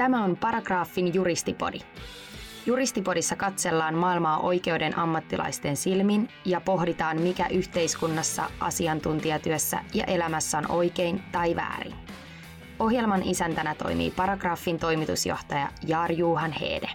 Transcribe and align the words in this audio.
Tämä 0.00 0.24
on 0.24 0.36
Paragraafin 0.36 1.14
juristipodi. 1.14 1.78
Juristipodissa 2.66 3.36
katsellaan 3.36 3.94
maailmaa 3.94 4.38
oikeuden 4.38 4.98
ammattilaisten 4.98 5.76
silmin 5.76 6.28
ja 6.44 6.60
pohditaan, 6.64 7.20
mikä 7.20 7.46
yhteiskunnassa, 7.52 8.42
asiantuntijatyössä 8.60 9.78
ja 9.94 10.04
elämässä 10.04 10.58
on 10.58 10.70
oikein 10.70 11.22
tai 11.32 11.56
väärin. 11.56 11.94
Ohjelman 12.78 13.22
isäntänä 13.22 13.74
toimii 13.74 14.10
Paragraafin 14.10 14.78
toimitusjohtaja 14.78 15.68
Jaar 15.86 16.12
Juhan 16.12 16.52
Heede. 16.52 16.88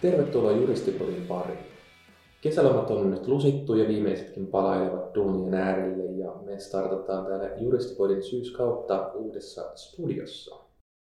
Tervetuloa 0.00 0.52
Juristipodin 0.52 1.26
pariin. 1.28 1.58
Kesälomat 2.40 2.90
on 2.90 3.10
nyt 3.10 3.26
lusittu 3.26 3.74
ja 3.74 3.88
viimeisetkin 3.88 4.46
palailevat 4.46 5.14
duunien 5.14 5.54
äärelle 5.54 6.04
ja 6.04 6.32
me 6.44 6.58
startataan 6.58 7.26
täällä 7.26 7.50
Juristipodin 7.60 8.22
syyskautta 8.22 9.10
uudessa 9.14 9.62
studiossa. 9.74 10.63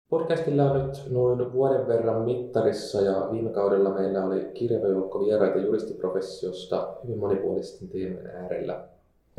Podcastilla 0.10 0.72
on 0.72 0.88
nyt 0.88 1.12
noin 1.12 1.54
vuoden 1.54 1.88
verran 1.88 2.22
mittarissa 2.22 3.02
ja 3.02 3.30
viime 3.32 3.50
kaudella 3.50 3.90
meillä 3.90 4.26
oli 4.26 4.52
kirjava 4.54 4.88
joukko 4.88 5.26
vieraita 5.26 5.60
juristiprofessiosta 5.60 6.98
hyvin 7.04 7.20
monipuolisten 7.20 7.90
teemojen 7.90 8.28
äärellä. 8.28 8.88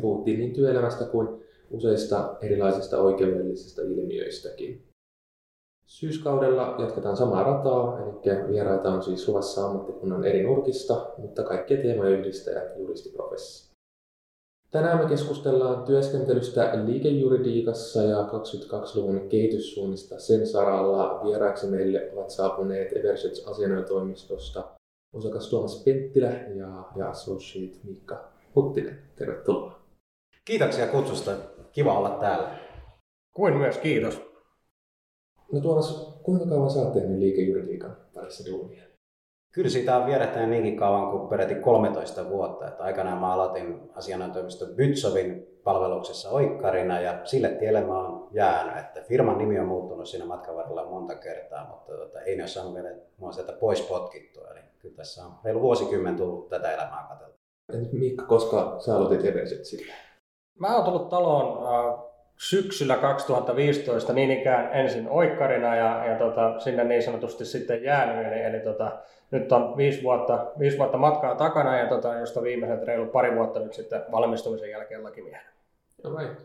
Puhuttiin 0.01 0.39
niin 0.39 0.53
työelämästä 0.53 1.05
kuin 1.05 1.27
useista 1.71 2.37
erilaisista 2.41 3.01
oikeudellisista 3.01 3.81
ilmiöistäkin. 3.81 4.83
Syyskaudella 5.85 6.75
jatketaan 6.79 7.17
samaa 7.17 7.43
rataa, 7.43 7.99
eli 7.99 8.47
vieraita 8.47 8.89
on 8.89 9.03
siis 9.03 9.27
luvassa 9.27 9.65
ammattikunnan 9.65 10.23
eri 10.23 10.43
nurkista, 10.43 11.09
mutta 11.17 11.43
kaikkia 11.43 11.81
teemoja 11.81 12.09
yhdistää 12.17 12.63
juristiprofessio. 12.77 13.66
Tänään 14.71 14.99
me 14.99 15.09
keskustellaan 15.09 15.83
työskentelystä 15.83 16.71
liikejuridiikassa 16.85 18.03
ja 18.03 18.17
22-luvun 18.17 19.29
kehityssuunnista 19.29 20.19
sen 20.19 20.47
saralla. 20.47 21.21
Vieraaksi 21.23 21.67
meille 21.67 22.11
ovat 22.13 22.29
saapuneet 22.29 22.97
Eversets 22.97 23.47
asianajotoimistosta 23.47 24.63
osakas 25.13 25.49
Tuomas 25.49 25.83
Penttilä 25.83 26.31
ja, 26.31 26.83
ja 26.95 27.09
associate 27.09 27.77
Miikka 27.83 28.31
Huttinen. 28.55 28.99
Tervetuloa. 29.15 29.79
Kiitoksia 30.45 30.87
kutsusta. 30.87 31.31
Kiva 31.71 31.99
olla 31.99 32.09
täällä. 32.09 32.59
Kuin 33.33 33.57
myös 33.57 33.77
kiitos. 33.77 34.21
No 35.51 35.59
Tuomas, 35.59 36.19
kuinka 36.23 36.45
kauan 36.45 36.71
sä 36.71 36.79
oot 36.79 36.93
tehnyt 36.93 37.19
liikejuridiikan 37.19 37.97
parissa 38.13 38.51
duunia? 38.51 38.86
Kyllä 39.57 39.69
siitä 39.69 39.97
on 39.97 40.05
vierähtänyt 40.05 40.49
niinkin 40.49 40.77
kauan 40.77 41.11
kuin 41.11 41.27
peräti 41.27 41.55
13 41.55 42.29
vuotta. 42.29 42.67
Että 42.67 42.83
aikanaan 42.83 43.17
mä 43.17 43.33
aloitin 43.33 43.91
asianajotoimisto 43.95 44.65
Bytsovin 44.65 45.59
palveluksessa 45.63 46.29
oikkarina 46.29 47.01
ja 47.01 47.19
sille 47.23 47.49
tielle 47.49 47.81
mä 47.81 47.97
oon 47.97 48.27
jäänyt. 48.31 48.77
Että 48.77 49.01
firman 49.01 49.37
nimi 49.37 49.59
on 49.59 49.67
muuttunut 49.67 50.07
siinä 50.07 50.25
matkan 50.25 50.55
varrella 50.55 50.85
monta 50.85 51.15
kertaa, 51.15 51.67
mutta 51.69 51.93
tota, 51.93 52.21
ei 52.21 52.35
ne 52.35 52.43
ole 52.43 52.47
saanut 52.47 52.73
vielä 52.73 52.89
mua 53.17 53.31
sieltä 53.31 53.53
pois 53.53 53.81
potkittua. 53.81 54.47
Eli 54.51 54.59
kyllä 54.79 54.95
tässä 54.95 55.25
on 55.25 55.31
reilu 55.43 55.61
vuosikymmen 55.61 56.15
tullut 56.15 56.49
tätä 56.49 56.71
elämää 56.71 57.05
katseltua. 57.09 57.37
Mikka, 57.91 58.25
koska 58.25 58.75
sä 58.79 58.95
aloitit 58.95 59.25
Everset 59.25 59.65
sille? 59.65 59.93
Mä 60.59 60.75
oon 60.75 60.85
tullut 60.85 61.09
taloon 61.09 61.67
äh, 61.67 62.06
syksyllä 62.37 62.97
2015 62.97 64.13
niin 64.13 64.31
ikään 64.31 64.73
ensin 64.73 65.09
oikkarina 65.09 65.75
ja, 65.75 66.05
ja 66.05 66.17
tota, 66.17 66.59
sinne 66.59 66.83
niin 66.83 67.03
sanotusti 67.03 67.45
sitten 67.45 67.83
jäänyt. 67.83 68.27
Eli, 68.27 68.41
eli 68.41 68.59
tota, 68.59 68.99
nyt 69.31 69.51
on 69.51 69.77
viisi 69.77 70.03
vuotta, 70.03 70.51
viisi 70.59 70.77
vuotta 70.77 70.97
matkaa 70.97 71.35
takana 71.35 71.77
ja 71.77 71.87
tota, 71.87 72.13
josta 72.13 72.41
viimeiset 72.41 72.83
reilu 72.83 73.05
pari 73.05 73.35
vuotta 73.35 73.59
nyt 73.59 73.73
sitten 73.73 74.01
valmistumisen 74.11 74.69
jälkeen 74.69 75.03
lakimiehenä. 75.03 75.49
Right. 76.19 76.41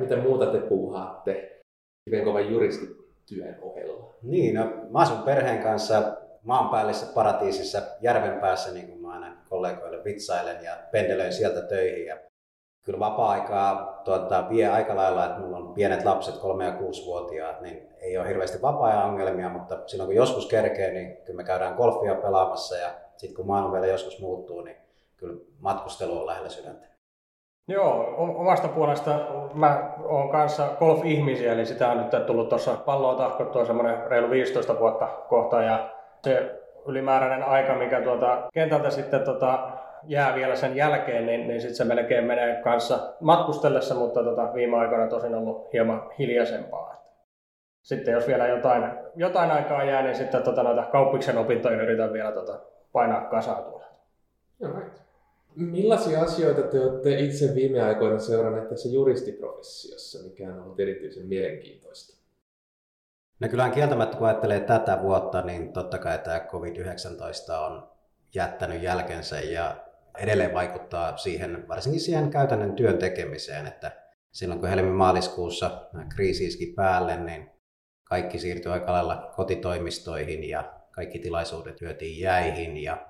Mitä 0.00 0.16
muuta 0.16 0.46
te 0.46 0.58
puuhaatte 0.58 1.60
hyvin 2.06 2.24
kovan 2.24 2.50
juristityön 2.52 3.58
ohella? 3.60 4.14
Niin, 4.22 4.54
no, 4.54 4.64
mä 4.90 4.98
asun 4.98 5.22
perheen 5.22 5.62
kanssa 5.62 6.16
maanpäällisessä 6.42 7.14
paratiisissa 7.14 7.82
järven 8.00 8.40
päässä, 8.40 8.72
niin 8.72 8.86
kuin 8.86 9.02
mä 9.02 9.12
aina 9.12 9.36
kollegoille 9.48 10.04
vitsailen 10.04 10.64
ja 10.64 10.76
pendelöin 10.92 11.32
sieltä 11.32 11.62
töihin. 11.62 12.06
Ja 12.06 12.16
kyllä 12.88 13.00
vapaa-aikaa 13.00 14.00
tuota, 14.04 14.44
vie 14.50 14.68
aika 14.68 14.96
lailla, 14.96 15.26
että 15.26 15.40
mulla 15.40 15.56
on 15.56 15.74
pienet 15.74 16.04
lapset, 16.04 16.38
kolme- 16.38 16.64
ja 16.64 16.72
kuusivuotiaat, 16.72 17.60
niin 17.60 17.88
ei 18.00 18.18
ole 18.18 18.28
hirveästi 18.28 18.62
vapaa 18.62 19.04
ongelmia, 19.04 19.48
mutta 19.48 19.78
silloin 19.86 20.08
kun 20.08 20.16
joskus 20.16 20.46
kerkee, 20.46 20.92
niin 20.92 21.16
kyllä 21.16 21.36
me 21.36 21.44
käydään 21.44 21.74
golfia 21.74 22.14
pelaamassa 22.14 22.76
ja 22.76 22.88
sitten 23.16 23.36
kun 23.36 23.46
maailma 23.46 23.72
vielä 23.72 23.86
joskus 23.86 24.20
muuttuu, 24.20 24.60
niin 24.60 24.76
kyllä 25.16 25.40
matkustelu 25.60 26.18
on 26.20 26.26
lähellä 26.26 26.48
sydäntä. 26.48 26.86
Joo, 27.68 28.14
omasta 28.16 28.68
puolesta 28.68 29.10
mä 29.54 29.92
oon 30.04 30.30
kanssa 30.30 30.68
golf-ihmisiä, 30.78 31.52
eli 31.52 31.66
sitä 31.66 31.88
on 31.88 31.98
nyt 31.98 32.26
tullut 32.26 32.48
tuossa 32.48 32.74
palloa 32.74 33.14
tahkottua 33.14 33.64
semmoinen 33.64 34.06
reilu 34.06 34.30
15 34.30 34.78
vuotta 34.78 35.06
kohta 35.06 35.62
ja 35.62 35.90
se 36.24 36.60
ylimääräinen 36.86 37.48
aika, 37.48 37.74
mikä 37.74 38.00
tuota 38.00 38.48
kentältä 38.52 38.90
sitten 38.90 39.24
tota, 39.24 39.70
jää 40.06 40.34
vielä 40.34 40.56
sen 40.56 40.76
jälkeen, 40.76 41.26
niin, 41.26 41.48
niin 41.48 41.60
sitten 41.60 41.76
se 41.76 41.84
melkein 41.84 42.24
menee 42.24 42.62
kanssa 42.62 43.14
matkustellessa, 43.20 43.94
mutta 43.94 44.24
tota, 44.24 44.54
viime 44.54 44.76
aikoina 44.76 45.06
tosin 45.06 45.34
ollut 45.34 45.72
hieman 45.72 46.10
hiljaisempaa. 46.18 46.98
Sitten 47.82 48.14
jos 48.14 48.26
vielä 48.26 48.48
jotain, 48.48 48.92
jotain 49.16 49.50
aikaa 49.50 49.84
jää, 49.84 50.02
niin 50.02 50.16
sitten 50.16 50.42
tota, 50.42 50.62
noita 50.62 50.82
kauppiksen 50.82 51.38
opintoja 51.38 51.82
yritän 51.82 52.12
vielä 52.12 52.32
tota, 52.32 52.60
painaa 52.92 53.20
kasaan 53.20 53.64
tuolla. 53.64 53.86
Right. 54.62 54.98
Millaisia 55.56 56.20
asioita 56.20 56.62
te 56.62 56.80
olette 56.80 57.18
itse 57.18 57.54
viime 57.54 57.82
aikoina 57.82 58.18
seuranneet 58.18 58.68
tässä 58.68 58.88
juristiprofessiossa, 58.88 60.18
mikä 60.28 60.48
on 60.48 60.62
ollut 60.62 60.80
erityisen 60.80 61.26
mielenkiintoista? 61.26 62.18
No 63.40 63.48
kyllähän 63.48 63.72
kieltämättä 63.72 64.16
kun 64.16 64.26
ajattelee 64.26 64.60
tätä 64.60 65.02
vuotta, 65.02 65.42
niin 65.42 65.72
totta 65.72 65.98
kai 65.98 66.18
tämä 66.18 66.38
COVID-19 66.38 67.52
on 67.66 67.88
jättänyt 68.34 68.82
jälkensä 68.82 69.40
ja 69.40 69.76
edelleen 70.18 70.54
vaikuttaa 70.54 71.16
siihen, 71.16 71.68
varsinkin 71.68 72.00
siihen 72.00 72.30
käytännön 72.30 72.72
työn 72.72 72.98
tekemiseen, 72.98 73.66
että 73.66 73.92
silloin 74.32 74.60
kun 74.60 74.68
helmi-maaliskuussa 74.68 75.88
kriisi 76.14 76.46
iski 76.46 76.72
päälle, 76.76 77.16
niin 77.16 77.50
kaikki 78.04 78.38
siirtyi 78.38 78.72
aika 78.72 78.92
lailla 78.92 79.32
kotitoimistoihin 79.36 80.48
ja 80.48 80.72
kaikki 80.90 81.18
tilaisuudet 81.18 81.76
työtiin 81.76 82.20
jäihin 82.20 82.76
ja 82.76 83.06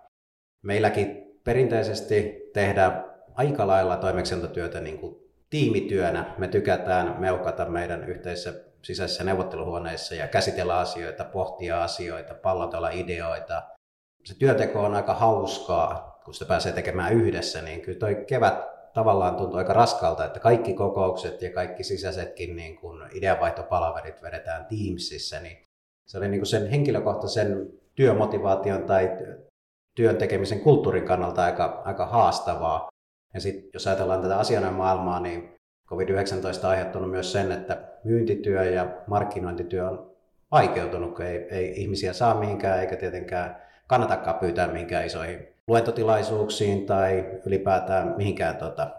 meilläkin 0.63 1.41
perinteisesti 1.45 2.43
tehdään 2.55 3.05
aika 3.35 3.67
lailla 3.67 3.97
toimeksiantotyötä 3.97 4.81
niin 4.81 4.99
kuin 4.99 5.17
tiimityönä. 5.51 6.35
Me 6.39 6.49
tykätään 6.49 7.21
meukata 7.21 7.65
meidän 7.65 8.05
yhteisissä 8.05 8.55
sisäisissä 8.83 9.25
neuvotteluhuoneissa 9.25 10.15
ja 10.15 10.29
käsitellä 10.29 10.79
asioita, 10.79 11.25
pohtia 11.25 11.83
asioita, 11.83 12.35
pallotella 12.35 12.91
ideoita. 12.91 13.63
Se 14.25 14.39
työteko 14.39 14.81
on 14.81 14.95
aika 14.95 15.15
hauskaa, 15.15 16.18
kun 16.29 16.35
sitä 16.35 16.49
pääsee 16.49 16.73
tekemään 16.73 17.13
yhdessä, 17.13 17.63
niin 17.63 17.81
kyllä 17.81 17.99
toi 17.99 18.25
kevät 18.27 18.55
tavallaan 18.95 19.37
tuntuu 19.37 19.59
aika 19.59 19.73
raskalta, 19.73 20.25
että 20.25 20.41
kaikki 20.41 20.75
kokoukset 20.75 21.43
ja 21.43 21.53
kaikki 21.53 21.85
sisäisetkin 21.85 22.57
niin 22.57 22.77
kuin 22.77 23.03
ideanvaihtopalaverit 23.13 24.23
vedetään 24.23 24.67
Teamsissa, 24.67 25.41
niin 25.41 25.63
se 26.09 26.19
oli 26.19 26.29
niin 26.29 26.41
kuin 26.41 26.47
sen 26.47 26.71
henkilökohtaisen 26.71 27.73
työmotivaation 27.95 28.83
tai 28.83 29.11
työn 29.97 30.17
tekemisen 30.17 30.61
kulttuurin 30.61 31.05
kannalta 31.05 31.45
aika, 31.45 31.83
aika 31.85 32.07
haastavaa. 32.07 32.89
Ja 33.35 33.41
sitten 33.41 33.71
jos 33.75 33.87
ajatellaan 33.87 34.23
tätä 34.23 34.39
asianajan 34.39 34.75
maailmaa, 34.75 35.21
niin 35.21 35.55
COVID-19 35.91 36.65
on 36.65 36.71
aiheuttanut 36.71 37.11
myös 37.11 37.33
sen, 37.33 37.53
että 37.53 37.83
myyntityö 38.05 38.65
ja 38.65 38.89
markkinointityö 39.07 39.89
on 39.89 40.11
vaikeutunut, 40.51 41.15
kun 41.15 41.25
ei, 41.25 41.37
ei 41.51 41.81
ihmisiä 41.81 42.13
saa 42.13 42.41
mihinkään 42.41 42.81
eikä 42.81 42.97
tietenkään 42.97 43.63
kannatakaan 43.87 44.39
pyytää 44.39 44.73
mihinkään 44.73 45.07
isoihin 45.07 45.58
luentotilaisuuksiin 45.69 46.87
tai 46.87 47.25
ylipäätään 47.47 48.15
mihinkään, 48.17 48.57
tota, 48.57 48.91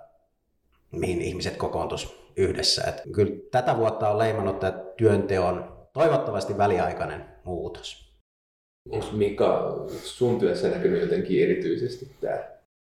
mihin 0.92 1.22
ihmiset 1.22 1.58
kokoontus 1.58 2.32
yhdessä. 2.38 2.84
Et 2.90 3.02
kyllä 3.16 3.36
tätä 3.52 3.78
vuotta 3.78 4.10
on 4.10 4.18
leimannut 4.18 4.60
tämä 4.60 4.74
työnteon 4.98 5.80
toivottavasti 5.94 6.58
väliaikainen 6.58 7.26
muutos. 7.44 8.10
Onko 8.92 9.06
Mika 9.12 9.76
sun 9.88 10.40
työssä 10.40 10.70
näkynyt 10.70 11.02
jotenkin 11.02 11.44
erityisesti 11.44 12.12
tämä 12.22 12.38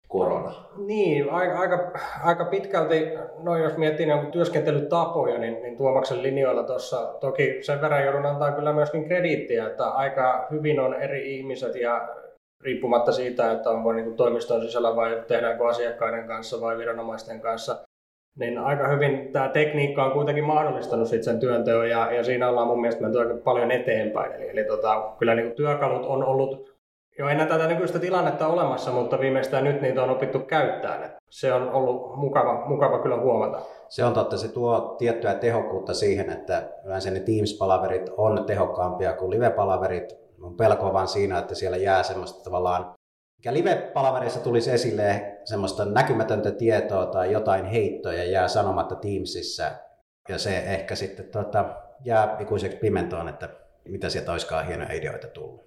korona? 0.07 0.53
Niin, 0.77 1.29
aika, 1.29 1.59
aika, 1.59 1.91
aika 2.23 2.45
pitkälti, 2.45 3.09
no 3.43 3.57
jos 3.57 3.77
miettii 3.77 4.05
niin 4.05 4.31
työskentelytapoja, 4.31 5.37
niin, 5.37 5.61
niin 5.61 5.77
Tuomaksen 5.77 6.23
linjoilla 6.23 6.63
tuossa 6.63 7.17
toki 7.19 7.57
sen 7.61 7.81
verran 7.81 8.03
joudun 8.03 8.25
antaa 8.25 8.51
kyllä 8.51 8.73
myöskin 8.73 9.05
krediittiä, 9.05 9.67
että 9.67 9.85
aika 9.87 10.47
hyvin 10.51 10.79
on 10.79 11.01
eri 11.01 11.35
ihmiset 11.35 11.75
ja 11.75 12.07
riippumatta 12.63 13.11
siitä, 13.11 13.51
että 13.51 13.69
onko 13.69 13.93
niin 13.93 14.05
kuin 14.05 14.17
toimiston 14.17 14.61
sisällä 14.61 14.95
vai 14.95 15.23
tehdäänkö 15.27 15.67
asiakkaiden 15.67 16.27
kanssa 16.27 16.61
vai 16.61 16.77
viranomaisten 16.77 17.41
kanssa, 17.41 17.77
niin 18.39 18.57
aika 18.57 18.87
hyvin 18.87 19.31
tämä 19.31 19.47
tekniikka 19.47 20.05
on 20.05 20.11
kuitenkin 20.11 20.43
mahdollistanut 20.43 21.07
sit 21.07 21.23
sen 21.23 21.39
työnteon 21.39 21.89
ja, 21.89 22.11
ja 22.11 22.23
siinä 22.23 22.49
ollaan 22.49 22.67
mun 22.67 22.81
mielestä 22.81 23.01
menty 23.01 23.19
aika 23.19 23.33
paljon 23.43 23.71
eteenpäin. 23.71 24.31
Eli, 24.31 24.49
eli 24.49 24.63
tota, 24.63 25.13
kyllä 25.19 25.35
niin 25.35 25.45
kuin 25.45 25.55
työkalut 25.55 26.05
on 26.05 26.23
ollut 26.23 26.75
jo 27.19 27.29
ennen 27.29 27.47
tätä 27.47 27.67
nykyistä 27.67 27.99
tilannetta 27.99 28.47
olemassa, 28.47 28.91
mutta 28.91 29.19
viimeistään 29.19 29.63
nyt 29.63 29.81
niitä 29.81 30.03
on 30.03 30.09
opittu 30.09 30.39
käyttämään. 30.39 31.15
Se 31.29 31.53
on 31.53 31.71
ollut 31.71 32.15
mukava, 32.15 32.65
mukava 32.65 32.99
kyllä 32.99 33.17
huomata. 33.17 33.61
Se 33.89 34.05
on 34.05 34.13
totta, 34.13 34.37
se 34.37 34.47
tuo 34.47 34.95
tiettyä 34.97 35.33
tehokkuutta 35.33 35.93
siihen, 35.93 36.29
että 36.29 36.69
yleensä 36.85 37.11
ne 37.11 37.19
Teams-palaverit 37.19 38.09
on 38.17 38.45
tehokkaampia 38.45 39.13
kuin 39.13 39.31
live-palaverit. 39.31 40.24
Mun 40.45 40.57
pelko 40.57 40.85
on 40.85 40.93
vaan 40.93 41.07
siinä, 41.07 41.39
että 41.39 41.55
siellä 41.55 41.77
jää 41.77 42.03
semmoista 42.03 42.43
tavallaan, 42.43 42.93
mikä 43.39 43.53
live-palaverissa 43.53 44.39
tulisi 44.39 44.71
esille 44.71 45.37
semmoista 45.43 45.85
näkymätöntä 45.85 46.51
tietoa 46.51 47.05
tai 47.05 47.31
jotain 47.31 47.65
heittoja 47.65 48.23
jää 48.23 48.47
sanomatta 48.47 48.95
Teamsissa. 48.95 49.71
Ja 50.29 50.37
se 50.37 50.57
ehkä 50.57 50.95
sitten 50.95 51.25
tota, 51.25 51.65
jää 52.03 52.37
ikuiseksi 52.39 52.77
pimentoon, 52.77 53.29
että 53.29 53.49
mitä 53.87 54.09
sieltä 54.09 54.31
olisikaan 54.31 54.67
hienoja 54.67 54.93
ideoita 54.93 55.27
tullut. 55.27 55.63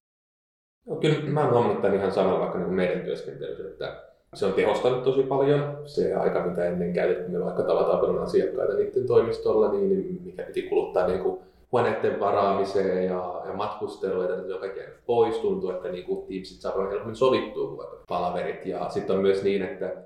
No, 0.87 0.97
kyllä 0.97 1.31
mä 1.31 1.41
oon 1.41 1.53
huomannut 1.53 1.83
tämän 1.83 1.97
ihan 1.97 2.13
samalla 2.13 2.41
vaikka 2.41 2.59
niin 2.59 2.73
meidän 2.73 3.05
työskentelyssä, 3.05 3.69
että 3.69 4.03
se 4.35 4.47
on 4.47 4.53
tehostanut 4.53 5.03
tosi 5.03 5.23
paljon. 5.23 5.79
Se 5.85 6.15
aika, 6.15 6.47
mitä 6.47 6.65
ennen 6.65 6.93
käytettiin, 6.93 7.45
vaikka 7.45 7.63
tavataan 7.63 8.19
asiakkaita 8.19 8.75
niiden 8.75 9.07
toimistolla, 9.07 9.73
niin, 9.73 9.89
niin 9.89 10.23
mikä 10.23 10.43
piti 10.43 10.63
kuluttaa 10.63 11.07
niin 11.07 11.23
kuin 11.23 11.41
huoneiden 11.73 12.21
varaamiseen 12.21 13.05
ja, 13.05 13.43
ja 13.47 13.53
matkusteluun, 13.53 14.25
että 14.25 14.47
se 14.47 14.55
on 14.55 14.61
kaikki 14.61 14.81
pois. 15.07 15.39
Tuntuu, 15.39 15.71
että 15.71 15.89
niin 15.89 16.05
kuin 16.05 16.27
Teamsit 16.27 16.61
saa 16.61 16.89
helpommin 16.91 17.17
sovittua 17.17 17.69
kuin 17.69 17.89
palaverit. 18.09 18.67
Ja 18.67 18.89
sitten 18.89 19.17
on 19.17 19.23
myös 19.23 19.43
niin, 19.43 19.63
että 19.63 20.05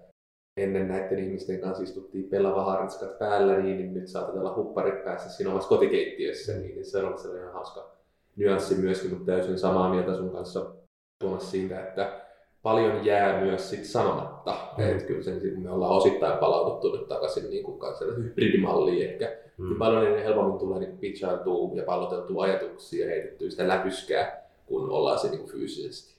ennen 0.57 0.89
näiden 0.89 1.19
ihmisten 1.19 1.61
kanssa 1.61 1.83
istuttiin 1.83 2.29
pelava 2.29 2.65
hartskat 2.65 3.19
päällä, 3.19 3.59
niin, 3.59 3.77
niin 3.77 3.95
nyt 3.95 4.09
saatat 4.09 4.37
olla 4.37 4.55
hupparit 4.57 5.05
päässä 5.05 5.31
siinä 5.31 5.51
omassa 5.51 5.69
kotikeittiössä, 5.69 6.53
niin, 6.53 6.75
niin 6.75 6.85
se 6.85 6.99
on 6.99 7.05
ollut 7.05 7.37
ihan 7.39 7.53
hauska 7.53 7.91
nyanssi 8.37 8.75
myöskin, 8.75 9.11
mutta 9.11 9.33
täysin 9.33 9.59
samaa 9.59 9.91
mieltä 9.91 10.15
sun 10.15 10.31
kanssa 10.31 10.75
Tuomas 11.21 11.51
siitä, 11.51 11.81
että 11.81 12.21
paljon 12.63 13.05
jää 13.05 13.41
myös 13.41 13.71
sit 13.71 13.85
sanomatta. 13.85 14.57
Mm. 14.79 14.91
Että 14.91 15.05
kyllä 15.05 15.23
sen, 15.23 15.63
me 15.63 15.71
ollaan 15.71 15.97
osittain 15.97 16.39
palauduttu 16.39 16.97
nyt 16.97 17.09
takaisin 17.09 17.51
niin 17.51 17.65
kuin 17.65 17.79
hybridimalliin 18.25 19.11
ehkä. 19.11 19.37
Mm. 19.63 19.69
Niin 19.69 19.79
paljon 19.79 20.05
niin 20.05 20.23
helpommin 20.23 20.59
tulee 20.59 20.81
niin 20.81 20.99
pitchailtua 20.99 21.77
ja 21.77 21.83
palloteltua 21.85 22.45
ajatuksia 22.45 23.05
ja 23.07 23.11
heitettyä 23.11 23.51
sitä 23.51 23.69
läpyskää, 23.69 24.49
kun 24.67 24.91
ollaan 24.91 25.19
se 25.19 25.31
niin 25.31 25.47
fyysisesti. 25.47 26.13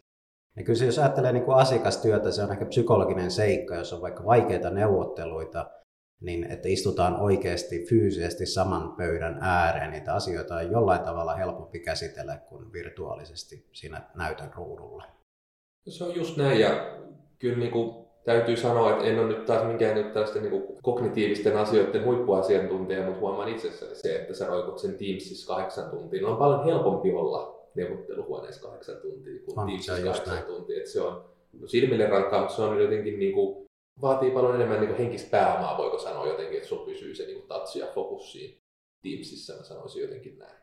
Ja 0.57 0.63
kyllä 0.63 0.79
se, 0.79 0.85
jos 0.85 0.99
ajattelee 0.99 1.31
niin 1.31 1.43
kuin 1.45 1.57
asiakastyötä, 1.57 2.31
se 2.31 2.43
on 2.43 2.51
ehkä 2.51 2.65
psykologinen 2.65 3.31
seikka, 3.31 3.75
jos 3.75 3.93
on 3.93 4.01
vaikka 4.01 4.25
vaikeita 4.25 4.69
neuvotteluita, 4.69 5.71
niin 6.21 6.51
että 6.51 6.67
istutaan 6.67 7.19
oikeasti 7.19 7.85
fyysisesti 7.89 8.45
saman 8.45 8.95
pöydän 8.95 9.37
ääreen, 9.41 9.91
niitä 9.91 10.13
asioita 10.13 10.55
on 10.55 10.71
jollain 10.71 11.01
tavalla 11.01 11.35
helpompi 11.35 11.79
käsitellä 11.79 12.37
kuin 12.37 12.73
virtuaalisesti 12.73 13.69
siinä 13.71 14.01
näytön 14.15 14.53
ruudulla. 14.55 15.03
Se 15.89 16.03
on 16.03 16.15
just 16.15 16.37
näin 16.37 16.59
ja 16.59 16.97
kyllä 17.39 17.57
niin 17.57 17.71
kuin 17.71 18.02
täytyy 18.25 18.57
sanoa, 18.57 18.91
että 18.91 19.03
en 19.03 19.19
ole 19.19 19.27
nyt 19.27 19.45
taas 19.45 19.67
minkään 19.67 19.95
nyt 19.95 20.13
tällaisten 20.13 20.41
niin 20.41 20.51
kuin 20.51 20.77
kognitiivisten 20.81 21.57
asioiden 21.57 22.05
huippuasiantuntija, 22.05 23.05
mutta 23.05 23.19
huomaan 23.19 23.49
itsessäni 23.49 23.95
se, 23.95 24.15
että 24.15 24.33
sä 24.33 24.47
roikut 24.47 24.79
sen 24.79 24.97
Teamsissa 24.97 25.47
kahdeksan 25.47 25.89
tuntia. 25.89 26.21
No 26.21 26.31
on 26.31 26.37
paljon 26.37 26.65
helpompi 26.65 27.13
olla 27.13 27.69
neuvotteluhuoneessa 27.75 28.61
kahdeksan 28.61 28.95
tuntia 29.01 29.43
kuin 29.45 29.59
on, 29.59 29.65
Teamsissa 29.65 30.03
kahdeksan 30.03 30.43
tuntia. 30.43 30.77
Että 30.77 30.89
se 30.89 31.01
on 31.01 31.25
no 31.61 31.67
silmille 31.67 32.07
rankkaa, 32.07 32.39
mutta 32.39 32.55
se 32.55 32.61
on 32.61 32.81
jotenkin 32.81 33.19
niin 33.19 33.33
kuin 33.33 33.65
vaatii 34.01 34.31
paljon 34.31 34.55
enemmän 34.55 34.81
niin 34.81 34.97
henkistä 34.97 35.31
pääomaa, 35.31 35.77
voiko 35.77 35.99
sanoa 35.99 36.27
jotenkin, 36.27 36.57
että 36.57 36.69
sulla 36.69 36.85
pysyy 36.85 37.15
se 37.15 37.25
niin 37.25 37.47
tatsi 37.47 37.79
ja 37.79 37.87
fokus 37.95 38.31
siinä 38.31 38.57
Teamsissa, 39.01 39.53
mä 39.53 39.63
sanoisin 39.63 40.01
jotenkin 40.01 40.39
näin. 40.39 40.57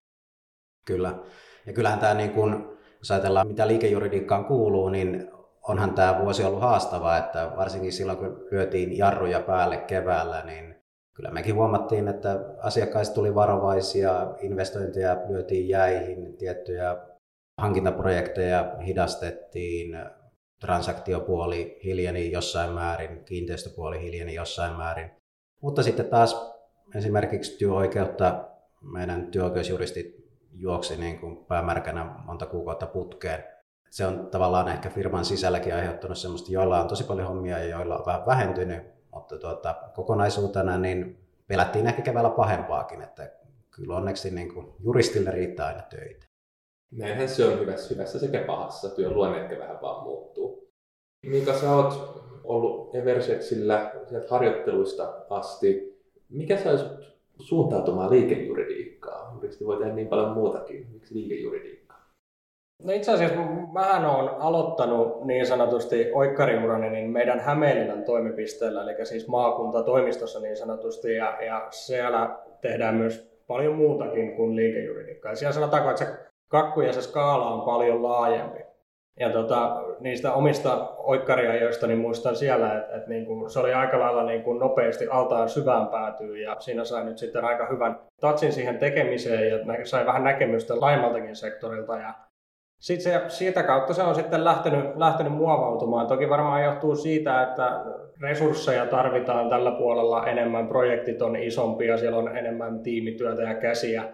Kyllä. 0.87 1.19
Ja 1.67 1.73
kyllähän 1.73 1.99
tämä, 1.99 2.15
niin 2.15 2.31
kun, 2.31 2.79
jos 2.99 3.11
ajatellaan 3.11 3.49
mitä 3.49 3.69
liikejuridiikkaan 3.69 4.45
kuuluu, 4.45 4.89
niin 4.89 5.31
onhan 5.69 5.95
tämä 5.95 6.19
vuosi 6.23 6.45
ollut 6.45 6.61
haastava, 6.61 7.19
että 7.19 7.53
varsinkin 7.57 7.93
silloin 7.93 8.19
kun 8.19 8.47
lyötiin 8.51 8.99
jarruja 8.99 9.41
päälle 9.41 9.77
keväällä, 9.77 10.43
niin 10.45 10.75
kyllä 11.17 11.31
mekin 11.31 11.55
huomattiin, 11.55 12.09
että 12.09 12.41
asiakkaista 12.59 13.15
tuli 13.15 13.35
varovaisia, 13.35 14.35
investointeja 14.41 15.17
lyötiin 15.29 15.69
jäihin, 15.69 16.37
tiettyjä 16.37 16.97
hankintaprojekteja 17.59 18.77
hidastettiin, 18.87 19.99
transaktiopuoli 20.61 21.81
hiljeni 21.85 22.33
jossain 22.33 22.71
määrin, 22.71 23.25
kiinteistöpuoli 23.25 24.03
hiljeni 24.03 24.35
jossain 24.35 24.77
määrin. 24.77 25.11
Mutta 25.63 25.83
sitten 25.83 26.07
taas 26.07 26.53
esimerkiksi 26.95 27.59
työoikeutta 27.59 28.45
meidän 28.81 29.27
työoikeusjuristit 29.27 30.15
juoksi 30.53 30.97
niin 30.97 31.19
kuin 31.19 31.45
päämärkänä 31.45 32.05
monta 32.25 32.47
kuukautta 32.47 32.87
putkeen. 32.87 33.45
Se 33.91 34.07
on 34.07 34.29
tavallaan 34.31 34.69
ehkä 34.69 34.91
firman 34.91 35.25
sisälläkin 35.25 35.75
aiheuttanut 35.75 36.19
semmoista, 36.19 36.53
joilla 36.53 36.81
on 36.81 36.89
tosi 36.89 37.05
paljon 37.05 37.29
hommia 37.29 37.59
ja 37.59 37.65
joilla 37.65 37.99
on 37.99 38.07
vähän 38.07 38.27
vähentynyt, 38.27 38.83
mutta 39.15 39.39
tuota, 39.39 39.75
kokonaisuutena 39.95 40.79
niin 40.79 41.19
pelättiin 41.47 41.87
ehkä 41.87 42.03
keväällä 42.03 42.31
pahempaakin, 42.31 43.03
että 43.03 43.33
kyllä 43.71 43.97
onneksi 43.97 44.31
niin 44.31 44.55
kuin 44.55 44.73
juristille 44.81 45.31
riittää 45.31 45.67
aina 45.67 45.83
töitä. 45.83 46.27
Näinhän 46.91 47.29
se 47.29 47.45
on 47.47 47.61
hyvässä, 47.61 47.95
hyvässä 47.95 48.19
sekä 48.19 48.45
pahassa. 48.47 48.89
Työn 48.89 49.15
luonne 49.15 49.43
ehkä 49.43 49.59
vähän 49.59 49.79
vaan 49.83 50.05
muuttuu. 50.05 50.71
Mika, 51.27 51.59
sä 51.59 51.77
oot 51.77 52.23
ollut 52.45 52.95
Eversexillä 52.95 53.93
harjoitteluista 54.31 55.15
asti. 55.31 56.01
Mikä 56.29 56.57
sai 56.57 56.79
sut 56.79 57.19
suuntautumaan 57.39 58.11
liikejuridiikkaan? 58.11 59.35
Juristi 59.35 59.67
voi 59.67 59.79
tehdä 59.79 59.95
niin 59.95 60.09
paljon 60.09 60.33
muutakin. 60.33 60.87
Miksi 60.93 61.15
liikejuridiikka? 61.15 61.80
No 62.85 62.93
itse 62.93 63.13
asiassa 63.13 63.41
mähän 63.73 64.07
olen 64.07 64.35
aloittanut 64.35 65.25
niin 65.25 65.47
sanotusti 65.47 66.11
oikkariurani 66.13 66.91
niin 66.91 67.11
meidän 67.11 67.41
Hämeenlinnan 67.41 68.05
toimipisteellä, 68.05 68.83
eli 68.83 69.07
siis 69.07 69.29
maakuntatoimistossa 69.29 70.41
niin 70.41 70.57
sanotusti, 70.57 71.15
ja, 71.15 71.39
ja 71.45 71.67
siellä 71.71 72.39
tehdään 72.61 72.95
myös 72.95 73.31
paljon 73.47 73.75
muutakin 73.75 74.37
kuin 74.37 74.57
liikejuridiikkaa. 74.57 75.35
Siellä 75.35 75.53
sanotaanko, 75.53 75.91
että 75.91 76.05
se 76.05 76.11
kakku 76.49 76.81
ja 76.81 76.93
se 76.93 77.03
skaala 77.03 77.51
on 77.51 77.63
paljon 77.63 78.03
laajempi. 78.03 78.71
Ja 79.21 79.31
tota, 79.31 79.83
niistä 80.01 80.33
omista 80.33 80.89
oikkariajoista 80.99 81.87
niin 81.87 81.99
muistan 81.99 82.37
siellä, 82.37 82.79
että, 82.79 82.97
että 82.97 83.09
niin 83.09 83.27
kuin, 83.27 83.51
se 83.51 83.61
oli 83.61 83.75
aika 83.75 84.01
lailla 84.01 84.23
niin 84.23 84.43
kuin 84.43 84.59
nopeasti 84.59 85.09
altaan 85.09 85.49
syvään 85.49 85.89
päätyy 85.89 86.39
ja 86.39 86.57
siinä 86.59 86.85
sai 86.85 87.05
nyt 87.05 87.19
sitten 87.19 87.45
aika 87.45 87.67
hyvän 87.67 88.01
tatsin 88.21 88.53
siihen 88.53 88.79
tekemiseen 88.79 89.49
ja 89.49 89.85
sai 89.85 90.07
vähän 90.07 90.25
näkemystä 90.25 90.81
laajemmaltakin 90.81 91.37
sektorilta. 91.37 91.97
Ja 91.97 92.15
sitten 92.81 93.13
se, 93.13 93.29
siitä 93.29 93.63
kautta 93.63 93.95
se 93.95 94.03
on 94.03 94.15
sitten 94.15 94.45
lähtenyt, 94.45 94.97
lähtenyt 94.97 95.33
muovautumaan. 95.33 96.07
Toki 96.07 96.29
varmaan 96.29 96.65
johtuu 96.65 96.97
siitä, 96.97 97.43
että 97.43 97.85
resursseja 98.21 98.87
tarvitaan 98.87 99.51
tällä 99.51 99.73
puolella 99.73 100.27
enemmän, 100.27 100.69
projektit 100.69 101.23
on 101.23 101.37
isompia, 101.37 101.99
siellä 101.99 102.19
on 102.19 102.37
enemmän 102.37 102.83
tiimityötä 102.83 103.43
ja 103.43 103.55
käsiä 103.55 104.05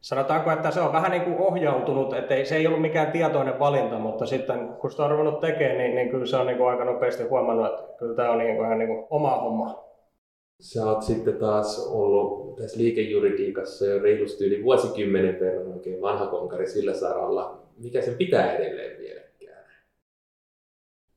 sanotaanko, 0.00 0.50
että 0.50 0.70
se 0.70 0.80
on 0.80 0.92
vähän 0.92 1.10
niin 1.10 1.22
kuin 1.22 1.38
ohjautunut, 1.38 2.14
että 2.14 2.44
se 2.44 2.56
ei 2.56 2.66
ollut 2.66 2.82
mikään 2.82 3.12
tietoinen 3.12 3.58
valinta, 3.58 3.98
mutta 3.98 4.26
sitten 4.26 4.68
kun 4.68 4.90
sitä 4.90 5.04
on 5.04 5.10
ruvennut 5.10 5.40
tekemään, 5.40 5.78
niin, 5.78 5.94
niin 5.94 6.10
kyllä 6.10 6.26
se 6.26 6.36
on 6.36 6.46
niin 6.46 6.58
kuin 6.58 6.70
aika 6.70 6.84
nopeasti 6.84 7.22
huomannut, 7.22 7.66
että 7.66 7.82
kyllä 7.98 8.14
tämä 8.14 8.30
on 8.30 8.38
niin 8.38 8.56
kuin 8.56 8.66
ihan 8.66 8.78
niin 8.78 8.88
kuin 8.88 9.06
oma 9.10 9.40
homma. 9.40 9.84
Sä 10.60 10.86
oot 10.86 11.02
sitten 11.02 11.36
taas 11.36 11.88
ollut 11.92 12.56
tässä 12.56 12.78
liikejuridiikassa 12.78 13.86
jo 13.86 14.02
reilusti 14.02 14.44
yli 14.46 14.64
vuosikymmenen 14.64 15.40
verran 15.40 15.72
oikein 15.72 16.02
vanha 16.02 16.26
konkari 16.26 16.66
sillä 16.66 16.94
saralla. 16.94 17.67
Mikä 17.78 18.02
sen 18.02 18.14
pitää 18.14 18.52
edelleen 18.52 18.98
vieläkään? 18.98 19.64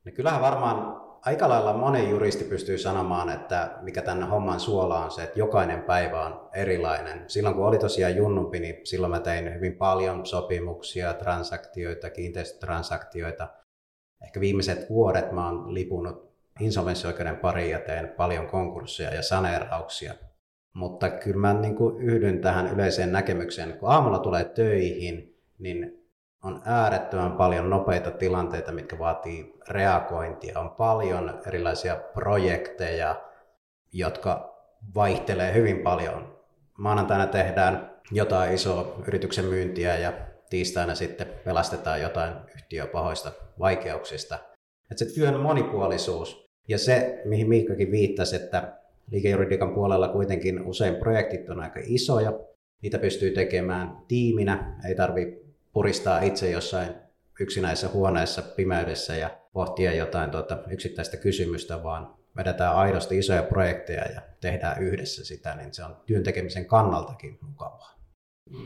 No 0.04 0.12
kyllähän 0.14 0.40
varmaan 0.40 1.02
aika 1.24 1.48
lailla 1.48 1.72
moni 1.72 2.10
juristi 2.10 2.44
pystyy 2.44 2.78
sanomaan, 2.78 3.30
että 3.30 3.78
mikä 3.80 4.02
tänne 4.02 4.26
homman 4.26 4.60
suola 4.60 5.04
on 5.04 5.10
se, 5.10 5.22
että 5.22 5.38
jokainen 5.38 5.82
päivä 5.82 6.26
on 6.26 6.48
erilainen. 6.54 7.24
Silloin 7.26 7.54
kun 7.54 7.66
oli 7.66 7.78
tosiaan 7.78 8.16
junnumpi, 8.16 8.60
niin 8.60 8.86
silloin 8.86 9.10
mä 9.10 9.20
tein 9.20 9.54
hyvin 9.54 9.76
paljon 9.76 10.26
sopimuksia, 10.26 11.14
transaktioita, 11.14 12.10
kiinteistötransaktioita. 12.10 13.48
Ehkä 14.24 14.40
viimeiset 14.40 14.90
vuodet 14.90 15.32
mä 15.32 15.46
oon 15.46 15.74
lipunut 15.74 16.32
insolvenssioikeuden 16.60 17.36
pariin 17.36 17.70
ja 17.70 17.80
teen 17.80 18.08
paljon 18.08 18.46
konkursseja 18.46 19.14
ja 19.14 19.22
saneerauksia. 19.22 20.14
Mutta 20.72 21.10
kyllä 21.10 21.40
mä 21.40 21.52
niin 21.52 21.76
kuin 21.76 22.02
yhdyn 22.02 22.40
tähän 22.40 22.74
yleiseen 22.74 23.12
näkemykseen, 23.12 23.78
kun 23.78 23.88
aamulla 23.88 24.18
tulee 24.18 24.44
töihin, 24.44 25.38
niin 25.58 26.01
on 26.42 26.62
äärettömän 26.64 27.32
paljon 27.32 27.70
nopeita 27.70 28.10
tilanteita, 28.10 28.72
mitkä 28.72 28.98
vaatii 28.98 29.54
reagointia. 29.68 30.60
On 30.60 30.70
paljon 30.70 31.40
erilaisia 31.46 31.96
projekteja, 31.96 33.22
jotka 33.92 34.58
vaihtelee 34.94 35.54
hyvin 35.54 35.78
paljon. 35.78 36.38
Maanantaina 36.78 37.26
tehdään 37.26 37.90
jotain 38.12 38.54
isoa 38.54 38.94
yrityksen 39.06 39.44
myyntiä 39.44 39.98
ja 39.98 40.12
tiistaina 40.50 40.94
sitten 40.94 41.26
pelastetaan 41.44 42.00
jotain 42.00 42.34
yhtiöpahoista 42.54 43.32
vaikeuksista. 43.58 44.38
Että 44.90 45.04
se 45.04 45.14
työn 45.14 45.40
monipuolisuus 45.40 46.46
ja 46.68 46.78
se, 46.78 47.22
mihin 47.24 47.48
Miikkakin 47.48 47.90
viittasi, 47.90 48.36
että 48.36 48.76
liikejuridiikan 49.10 49.74
puolella 49.74 50.08
kuitenkin 50.08 50.62
usein 50.62 50.96
projektit 50.96 51.50
on 51.50 51.60
aika 51.60 51.80
isoja, 51.82 52.32
niitä 52.82 52.98
pystyy 52.98 53.30
tekemään 53.30 53.96
tiiminä, 54.08 54.80
ei 54.88 54.94
tarvitse 54.94 55.41
puristaa 55.72 56.20
itse 56.20 56.50
jossain 56.50 56.94
yksinäisessä 57.40 57.88
huoneessa 57.88 58.42
pimeydessä 58.42 59.16
ja 59.16 59.30
pohtia 59.52 59.94
jotain 59.94 60.30
tuota 60.30 60.58
yksittäistä 60.70 61.16
kysymystä, 61.16 61.82
vaan 61.82 62.14
vedetään 62.36 62.76
aidosti 62.76 63.18
isoja 63.18 63.42
projekteja 63.42 64.04
ja 64.14 64.20
tehdään 64.40 64.82
yhdessä 64.82 65.24
sitä, 65.24 65.54
niin 65.54 65.74
se 65.74 65.84
on 65.84 65.96
työn 66.06 66.22
tekemisen 66.22 66.66
kannaltakin 66.66 67.38
mukavaa. 67.40 67.92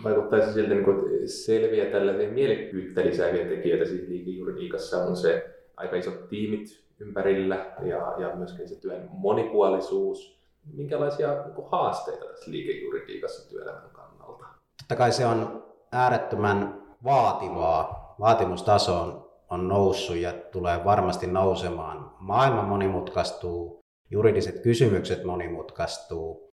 Vaikuttaisi 0.04 0.52
siltä, 0.52 0.74
niin 0.74 1.28
selviä 1.28 1.90
tällaisia 1.90 2.30
mielekkyyttä 2.30 3.04
lisääviä 3.04 3.44
tekijöitä 3.44 3.84
siis 3.84 4.08
liikejuridiikassa 4.08 5.04
on 5.04 5.16
se 5.16 5.56
aika 5.76 5.96
isot 5.96 6.28
tiimit 6.28 6.84
ympärillä 7.00 7.74
ja, 7.82 8.14
ja 8.18 8.36
myöskin 8.36 8.68
se 8.68 8.80
työn 8.80 9.08
monipuolisuus. 9.12 10.36
Minkälaisia 10.74 11.28
niin 11.28 11.66
haasteita 11.70 12.24
tässä 12.24 12.50
liikejuridiikassa 12.50 13.50
työelämän 13.50 13.90
kannalta? 13.92 14.44
Totta 14.82 14.96
kai 14.96 15.12
se 15.12 15.26
on 15.26 15.64
äärettömän 15.92 16.85
vaativaa. 17.04 18.14
Vaatimustaso 18.20 19.00
on, 19.00 19.30
on 19.50 19.68
noussut 19.68 20.16
ja 20.16 20.32
tulee 20.32 20.84
varmasti 20.84 21.26
nousemaan. 21.26 22.16
Maailma 22.18 22.62
monimutkaistuu, 22.62 23.80
juridiset 24.10 24.62
kysymykset 24.62 25.24
monimutkaistuu, 25.24 26.50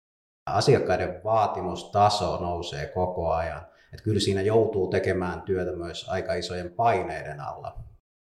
asiakkaiden 0.46 1.20
vaatimustaso 1.24 2.36
nousee 2.40 2.86
koko 2.86 3.32
ajan. 3.32 3.66
Että 3.92 4.04
kyllä 4.04 4.20
siinä 4.20 4.40
joutuu 4.40 4.88
tekemään 4.88 5.42
työtä 5.42 5.72
myös 5.72 6.08
aika 6.08 6.34
isojen 6.34 6.70
paineiden 6.70 7.40
alla. 7.40 7.78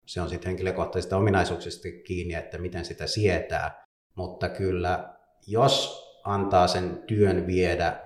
Se 0.06 0.22
on 0.22 0.30
sitten 0.30 0.50
henkilökohtaisista 0.50 1.18
ominaisuuksista 1.18 1.88
kiinni, 2.08 2.34
että 2.34 2.58
miten 2.58 2.86
sitä 2.86 3.08
sietää. 3.08 3.86
Mutta 4.16 4.50
kyllä, 4.50 5.14
jos 5.48 6.08
antaa 6.24 6.68
sen 6.68 7.04
työn 7.08 7.48
viedä 7.48 8.00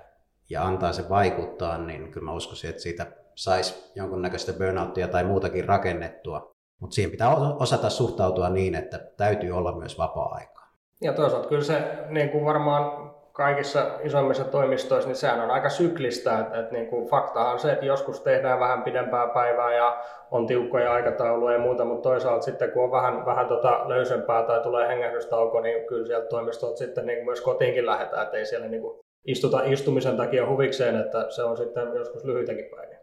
ja 0.50 0.64
antaa 0.64 0.92
se 0.92 1.08
vaikuttaa, 1.08 1.78
niin 1.78 2.10
kyllä 2.10 2.24
mä 2.24 2.32
uskoisin, 2.32 2.70
että 2.70 2.82
siitä 2.82 3.06
saisi 3.36 3.92
jonkunnäköistä 3.94 4.52
burnouttia 4.52 5.08
tai 5.08 5.24
muutakin 5.24 5.64
rakennettua. 5.64 6.54
Mutta 6.80 6.94
siihen 6.94 7.10
pitää 7.10 7.36
osata 7.36 7.90
suhtautua 7.90 8.48
niin, 8.48 8.74
että 8.74 8.98
täytyy 9.16 9.52
olla 9.52 9.76
myös 9.76 9.98
vapaa-aikaa. 9.98 10.66
Ja 11.00 11.12
toisaalta 11.12 11.48
kyllä 11.48 11.64
se 11.64 11.82
niin 12.08 12.30
kuin 12.30 12.44
varmaan 12.44 13.12
kaikissa 13.32 13.98
isommissa 14.02 14.44
toimistoissa, 14.44 15.08
niin 15.08 15.16
sehän 15.16 15.40
on 15.40 15.50
aika 15.50 15.68
syklistä. 15.68 16.38
Että, 16.38 16.60
että 16.60 16.72
niin 16.72 16.86
kuin 16.86 17.08
faktahan 17.08 17.52
on 17.52 17.58
se, 17.58 17.72
että 17.72 17.86
joskus 17.86 18.20
tehdään 18.20 18.60
vähän 18.60 18.82
pidempää 18.82 19.28
päivää 19.28 19.74
ja 19.74 20.02
on 20.30 20.46
tiukkoja 20.46 20.92
aikatauluja 20.92 21.52
ja 21.52 21.60
muuta, 21.60 21.84
mutta 21.84 22.08
toisaalta 22.08 22.44
sitten 22.44 22.70
kun 22.70 22.84
on 22.84 22.90
vähän, 22.90 23.26
vähän 23.26 23.48
tota 23.48 23.88
löysempää 23.88 24.42
tai 24.42 24.60
tulee 24.60 24.88
hengähdystauko, 24.88 25.60
niin 25.60 25.86
kyllä 25.86 26.06
sieltä 26.06 26.26
toimistolta 26.26 26.76
sitten 26.76 27.06
niin 27.06 27.18
kuin 27.18 27.26
myös 27.26 27.40
kotiinkin 27.40 27.86
lähdetään, 27.86 28.22
että 28.22 28.36
ei 28.36 28.46
siellä 28.46 28.68
niin 28.68 28.82
kuin 28.82 29.00
istuta 29.26 29.62
istumisen 29.64 30.16
takia 30.16 30.48
huvikseen, 30.48 30.96
että 30.96 31.26
se 31.30 31.42
on 31.42 31.56
sitten 31.56 31.88
joskus 31.94 32.24
lyhyitäkin 32.24 32.70
päiviä. 32.76 32.95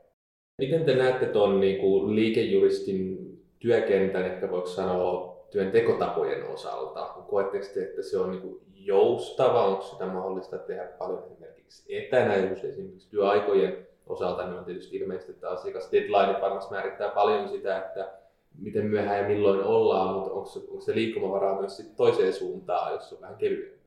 Miten 0.61 0.85
te 0.85 0.95
näette 0.95 1.25
tuon 1.25 1.59
niin 1.59 2.15
liikejuristin 2.15 3.29
työkentän, 3.59 4.25
ehkä 4.25 4.51
voiko 4.51 4.67
sanoa 4.67 5.37
työn 5.51 5.71
tekotapojen 5.71 6.47
osalta? 6.47 7.05
Koetteko 7.05 7.65
te, 7.73 7.83
että 7.83 8.03
se 8.03 8.17
on 8.17 8.31
niin 8.31 8.41
kuin 8.41 8.61
joustava, 8.75 9.65
onko 9.65 9.81
sitä 9.81 10.05
mahdollista 10.05 10.57
tehdä 10.57 10.83
paljon 10.83 11.23
esimerkiksi 11.23 11.95
etänä, 11.97 12.35
jos 12.35 12.63
esimerkiksi 12.63 13.09
työaikojen 13.09 13.87
osalta 14.07 14.45
niin 14.45 14.59
on 14.59 14.65
tietysti 14.65 14.97
ilmeisesti, 14.97 15.31
että 15.31 15.49
asiakas 15.49 15.91
deadline 15.91 16.41
varmasti 16.41 16.73
määrittää 16.73 17.09
paljon 17.09 17.49
sitä, 17.49 17.77
että 17.77 18.11
miten 18.59 18.85
myöhään 18.85 19.19
ja 19.19 19.27
milloin 19.27 19.63
ollaan, 19.63 20.15
mutta 20.15 20.31
onko 20.31 20.45
se, 20.45 20.59
onko 20.59 20.81
se 20.81 20.95
liikkumavaraa 20.95 21.59
myös 21.59 21.77
sit 21.77 21.95
toiseen 21.95 22.33
suuntaan, 22.33 22.93
jos 22.93 23.13
on 23.13 23.21
vähän 23.21 23.37
kevyempi? 23.37 23.79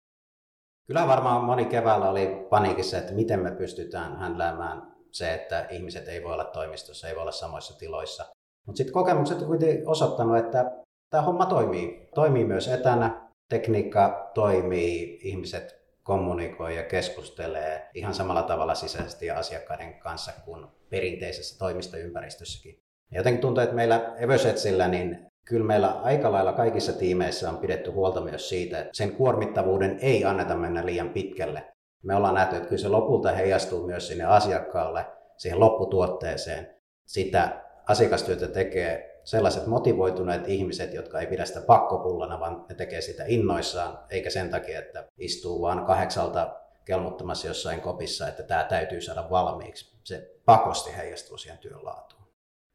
Kyllä 0.87 1.09
varmaan 1.09 1.45
moni 1.45 1.65
keväällä 1.65 2.11
oli 2.11 2.47
paniikissa, 2.51 2.99
että 2.99 3.13
miten 3.13 3.41
me 3.41 3.51
pystytään 3.51 4.17
händläämään 4.17 4.96
se, 5.13 5.35
että 5.35 5.67
ihmiset 5.71 6.09
ei 6.09 6.25
voi 6.25 6.33
olla 6.33 6.45
toimistossa, 6.45 7.09
ei 7.09 7.15
voi 7.15 7.23
olla 7.23 7.33
samoissa 7.33 7.79
tiloissa. 7.79 8.25
Mutta 8.67 8.77
sitten 8.77 8.95
kokemukset 8.95 9.41
on 9.41 9.47
kuitenkin 9.47 9.89
osoittanut, 9.89 10.37
että 10.37 10.73
tämä 11.11 11.23
homma 11.23 11.47
toimii. 11.47 12.09
Toimii 12.15 12.45
myös 12.45 12.69
etänä, 12.69 13.29
tekniikka 13.49 14.31
toimii, 14.35 15.19
ihmiset 15.23 15.77
kommunikoi 16.03 16.77
ja 16.77 16.83
keskustelee 16.83 17.91
ihan 17.95 18.15
samalla 18.15 18.43
tavalla 18.43 18.75
sisäisesti 18.75 19.27
ja 19.27 19.39
asiakkaiden 19.39 19.99
kanssa 19.99 20.33
kuin 20.45 20.67
perinteisessä 20.91 21.59
toimistoympäristössäkin. 21.59 22.79
Ja 23.11 23.19
jotenkin 23.19 23.41
tuntuu, 23.41 23.63
että 23.63 23.77
meillä 23.77 24.15
Eversetsillä 24.17 24.89
niin 24.89 25.27
kyllä 25.45 25.67
meillä 25.67 25.89
aika 25.89 26.33
lailla 26.33 26.53
kaikissa 26.53 26.93
tiimeissä 26.93 27.51
on 27.51 27.59
pidetty 27.59 27.91
huolta 27.91 28.21
myös 28.21 28.49
siitä, 28.49 28.79
että 28.79 28.91
sen 28.93 29.13
kuormittavuuden 29.13 29.99
ei 30.03 30.25
anneta 30.25 30.57
mennä 30.57 30.87
liian 30.87 31.11
pitkälle. 31.11 31.76
Me 32.07 32.15
ollaan 32.15 32.35
nähty, 32.35 32.57
että 32.57 32.69
kyllä 32.69 32.83
se 32.83 32.89
lopulta 32.89 33.33
heijastuu 33.33 33.87
myös 33.87 34.09
sinne 34.09 34.25
asiakkaalle, 34.25 35.07
siihen 35.37 35.61
lopputuotteeseen. 35.61 36.77
Sitä 37.07 37.65
asiakastyötä 37.89 38.49
tekee 38.49 39.21
sellaiset 39.25 39.67
motivoituneet 39.67 40.49
ihmiset, 40.49 40.95
jotka 40.95 41.21
ei 41.21 41.27
pidä 41.27 41.45
sitä 41.45 41.61
pakkopullana, 41.61 42.41
vaan 42.41 42.65
ne 42.69 42.75
tekee 42.75 43.01
sitä 43.01 43.25
innoissaan, 43.27 43.99
eikä 44.11 44.31
sen 44.31 44.51
takia, 44.51 44.79
että 44.79 45.05
istuu 45.19 45.63
vaan 45.63 45.87
kahdeksalta 45.87 46.61
kelmuttamassa 46.85 47.49
jossain 47.49 47.81
kopissa, 47.81 48.29
että 48.29 48.43
tämä 48.43 48.65
täytyy 48.65 49.01
saada 49.01 49.31
valmiiksi. 49.31 49.97
Se 50.05 50.35
pakosti 50.45 50.97
heijastuu 50.97 51.39
siihen 51.39 51.59
työn 51.59 51.85
laatuun. 51.85 52.23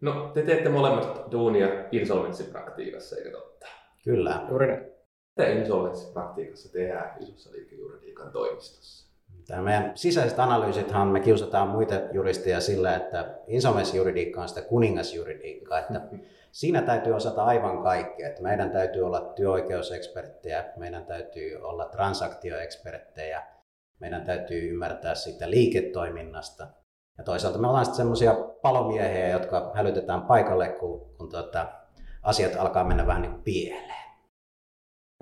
No, 0.01 0.31
te 0.33 0.41
teette 0.41 0.69
molemmat 0.69 1.31
duunia 1.31 1.67
insolvenssipraktiikassa, 1.91 3.15
eikö 3.15 3.31
totta? 3.31 3.67
Kyllä. 4.03 4.45
Juuri 4.50 4.67
näin. 4.67 4.91
Mitä 5.38 5.50
insolvenssipraktiikassa 5.50 6.71
tehdään 6.71 7.23
isossa 7.23 7.51
liikejuridiikan 7.51 8.31
toimistossa? 8.31 9.11
Tämä 9.47 9.61
meidän 9.61 9.91
sisäiset 9.95 10.39
analyysithan 10.39 11.07
me 11.07 11.19
kiusataan 11.19 11.67
muita 11.67 11.95
juristeja 12.11 12.61
sillä, 12.61 12.95
että 12.95 13.35
insolvenssijuridiikka 13.47 14.41
on 14.41 14.50
sitä 14.50 14.61
kuningasjuridiikkaa, 14.61 15.79
että 15.79 16.01
siinä 16.51 16.81
täytyy 16.81 17.13
osata 17.13 17.43
aivan 17.43 17.83
kaikkea. 17.83 18.27
Että 18.27 18.41
meidän 18.41 18.71
täytyy 18.71 19.05
olla 19.05 19.21
työoikeuseksperttejä, 19.21 20.65
meidän 20.77 21.05
täytyy 21.05 21.61
olla 21.61 21.85
transaktioeksperttejä, 21.85 23.43
meidän 24.00 24.25
täytyy 24.25 24.69
ymmärtää 24.69 25.15
siitä 25.15 25.50
liiketoiminnasta. 25.50 26.67
Ja 27.17 27.23
toisaalta 27.23 27.59
me 27.59 27.67
ollaan 27.67 27.85
sitten 27.85 27.97
semmoisia 27.97 28.33
palomiehiä, 28.61 29.29
jotka 29.29 29.71
hälytetään 29.73 30.21
paikalle, 30.21 30.69
kun, 30.69 31.15
kun 31.17 31.29
tuota, 31.29 31.67
asiat 32.23 32.55
alkaa 32.55 32.83
mennä 32.83 33.07
vähän 33.07 33.21
niin 33.21 33.43
pieleen. 33.43 34.01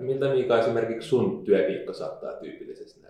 Miltä 0.02 0.28
Miika 0.28 0.58
esimerkiksi 0.58 1.08
sun 1.08 1.44
työviikko 1.44 1.92
saattaa 1.92 2.32
tyypillisesti 2.32 3.00
näyttää? 3.00 3.09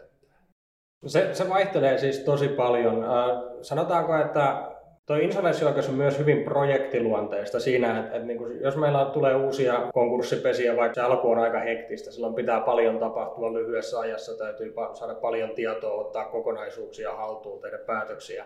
Se, 1.07 1.35
se 1.35 1.49
vaihtelee 1.49 1.99
siis 1.99 2.19
tosi 2.19 2.49
paljon. 2.49 3.05
Äh, 3.05 3.43
sanotaanko, 3.63 4.17
että 4.17 4.71
Tuo 5.11 5.17
insolvenssioikeus 5.17 5.89
on 5.89 5.95
myös 5.95 6.19
hyvin 6.19 6.45
projektiluonteista 6.45 7.61
siinä, 7.61 8.01
että, 8.01 8.17
että 8.17 8.27
niin 8.27 8.39
kuin, 8.39 8.61
jos 8.61 8.77
meillä 8.77 9.11
tulee 9.13 9.35
uusia 9.35 9.91
konkurssipesiä, 9.95 10.77
vaikka 10.77 10.95
se 10.95 11.01
alku 11.01 11.31
on 11.31 11.39
aika 11.39 11.59
hektistä, 11.59 12.11
silloin 12.11 12.35
pitää 12.35 12.61
paljon 12.61 12.99
tapahtua 12.99 13.53
lyhyessä 13.53 14.01
ajassa, 14.01 14.39
täytyy 14.39 14.75
saada 14.93 15.15
paljon 15.15 15.51
tietoa, 15.51 16.01
ottaa 16.01 16.25
kokonaisuuksia 16.25 17.17
haltuun, 17.17 17.63
tehdä 17.63 17.79
päätöksiä. 17.79 18.45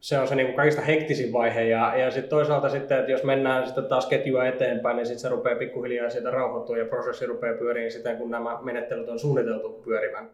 Se 0.00 0.18
on 0.18 0.28
se 0.28 0.34
niin 0.34 0.46
kuin 0.46 0.56
kaikista 0.56 0.82
hektisin 0.82 1.32
vaihe 1.32 1.64
ja, 1.64 1.96
ja 1.96 2.10
sitten 2.10 2.30
toisaalta 2.30 2.68
sitten, 2.68 2.98
että 2.98 3.12
jos 3.12 3.24
mennään 3.24 3.66
sitten 3.66 3.84
taas 3.84 4.06
ketjua 4.06 4.46
eteenpäin, 4.46 4.96
niin 4.96 5.06
sitten 5.06 5.20
se 5.20 5.28
rupeaa 5.28 5.58
pikkuhiljaa 5.58 6.10
siitä 6.10 6.30
rauhoittua 6.30 6.78
ja 6.78 6.84
prosessi 6.84 7.26
rupeaa 7.26 7.58
pyöriin 7.58 7.92
sitten, 7.92 8.16
kun 8.16 8.30
nämä 8.30 8.58
menettelyt 8.62 9.08
on 9.08 9.18
suunniteltu 9.18 9.82
pyörivän. 9.84 10.30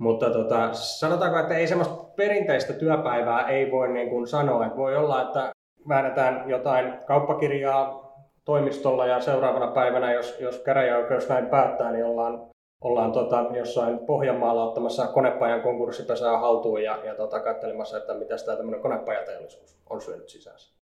Mutta 0.00 0.30
tota, 0.30 0.72
sanotaanko, 0.72 1.38
että 1.38 1.56
ei 1.56 1.66
semmoista 1.66 2.04
perinteistä 2.16 2.72
työpäivää 2.72 3.48
ei 3.48 3.70
voi 3.70 3.88
niin 3.88 4.10
kuin 4.10 4.26
sanoa. 4.26 4.66
Että 4.66 4.78
voi 4.78 4.96
olla, 4.96 5.22
että 5.22 5.52
väännetään 5.88 6.50
jotain 6.50 6.98
kauppakirjaa 7.06 8.10
toimistolla 8.44 9.06
ja 9.06 9.20
seuraavana 9.20 9.72
päivänä, 9.72 10.12
jos, 10.12 10.40
jos 10.40 10.58
käräjäoikeus 10.58 11.28
näin 11.28 11.46
päättää, 11.46 11.92
niin 11.92 12.04
ollaan, 12.04 12.50
ollaan 12.80 13.12
tota, 13.12 13.46
jossain 13.56 13.98
Pohjanmaalla 13.98 14.64
ottamassa 14.64 15.06
konepajan 15.06 15.62
konkurssipesää 15.62 16.38
haltuun 16.38 16.82
ja, 16.82 16.98
ja 17.04 17.14
tota, 17.14 17.40
katselemassa, 17.40 17.98
että 17.98 18.14
mitä 18.14 18.34
tämä 18.44 18.56
tämmöinen 18.56 18.80
konepajateollisuus 18.80 19.78
on 19.90 20.00
syönyt 20.00 20.28
sisäänsä. 20.28 20.74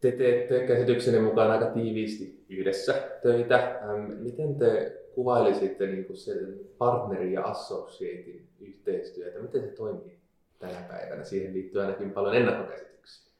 Te 0.00 0.12
teette 0.12 0.66
käsitykseni 0.66 1.20
mukaan 1.20 1.50
aika 1.50 1.66
tiiviisti 1.66 2.44
yhdessä 2.48 2.94
töitä. 3.22 3.80
Miten 4.18 4.54
te 4.54 4.92
kuvailisitte 5.18 5.86
niin 5.86 6.04
kuin 6.04 6.16
sen 6.16 6.60
partnerin 6.78 7.32
ja 7.32 7.44
associatein 7.44 8.48
yhteistyötä? 8.60 9.38
Miten 9.38 9.60
se 9.60 9.68
toimii 9.68 10.18
tänä 10.58 10.80
päivänä? 10.88 11.24
Siihen 11.24 11.54
liittyy 11.54 11.80
ainakin 11.80 12.10
paljon 12.10 12.36
ennakkokäsityksiä. 12.36 13.32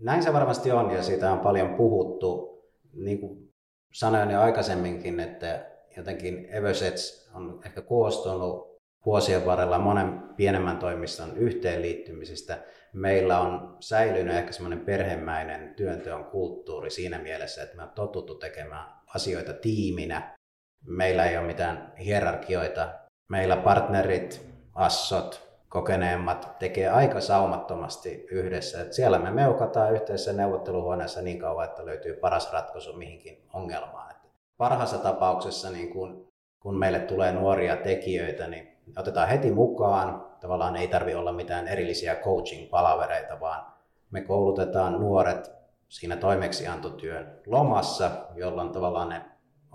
Näin 0.00 0.22
se 0.22 0.32
varmasti 0.32 0.72
on 0.72 0.90
ja 0.90 1.02
siitä 1.02 1.32
on 1.32 1.38
paljon 1.38 1.74
puhuttu. 1.74 2.58
Niin 2.92 3.20
kuin 3.20 3.52
sanoin 3.92 4.30
jo 4.30 4.40
aikaisemminkin, 4.40 5.20
että 5.20 5.66
jotenkin 5.96 6.48
Eversets 6.50 7.30
on 7.34 7.60
ehkä 7.66 7.82
koostunut 7.82 8.78
vuosien 9.06 9.46
varrella 9.46 9.78
monen 9.78 10.20
pienemmän 10.36 10.78
toimiston 10.78 11.36
yhteenliittymisistä. 11.36 12.58
Meillä 12.92 13.40
on 13.40 13.76
säilynyt 13.80 14.34
ehkä 14.34 14.52
semmoinen 14.52 14.80
perhemäinen 14.80 15.74
työnteon 15.74 16.24
kulttuuri 16.24 16.90
siinä 16.90 17.18
mielessä, 17.18 17.62
että 17.62 17.76
me 17.76 17.82
on 17.82 17.90
totuttu 17.90 18.34
tekemään 18.34 18.86
asioita 19.14 19.52
tiiminä 19.52 20.37
Meillä 20.86 21.26
ei 21.26 21.36
ole 21.36 21.46
mitään 21.46 21.92
hierarkioita. 21.98 22.88
Meillä 23.28 23.56
partnerit, 23.56 24.46
assot, 24.74 25.48
kokeneemmat 25.68 26.58
tekee 26.58 26.88
aika 26.88 27.20
saumattomasti 27.20 28.26
yhdessä. 28.30 28.80
Et 28.80 28.92
siellä 28.92 29.18
me 29.18 29.30
meukataan 29.30 29.92
yhteisessä 29.92 30.32
neuvotteluhuoneessa 30.32 31.22
niin 31.22 31.38
kauan, 31.38 31.64
että 31.64 31.86
löytyy 31.86 32.12
paras 32.14 32.52
ratkaisu 32.52 32.92
mihinkin 32.92 33.48
ongelmaan. 33.52 34.10
Et 34.10 34.16
parhaassa 34.56 34.98
tapauksessa, 34.98 35.70
niin 35.70 35.90
kun, 35.90 36.28
kun 36.60 36.78
meille 36.78 36.98
tulee 36.98 37.32
nuoria 37.32 37.76
tekijöitä, 37.76 38.46
niin 38.46 38.76
otetaan 38.96 39.28
heti 39.28 39.50
mukaan. 39.50 40.28
Tavallaan 40.40 40.76
ei 40.76 40.88
tarvi 40.88 41.14
olla 41.14 41.32
mitään 41.32 41.68
erillisiä 41.68 42.14
coaching-palavereita, 42.14 43.40
vaan 43.40 43.66
me 44.10 44.20
koulutetaan 44.20 45.00
nuoret 45.00 45.50
siinä 45.88 46.16
toimeksiantotyön 46.16 47.40
lomassa, 47.46 48.10
jolloin 48.34 48.70
tavallaan 48.70 49.08
ne 49.08 49.22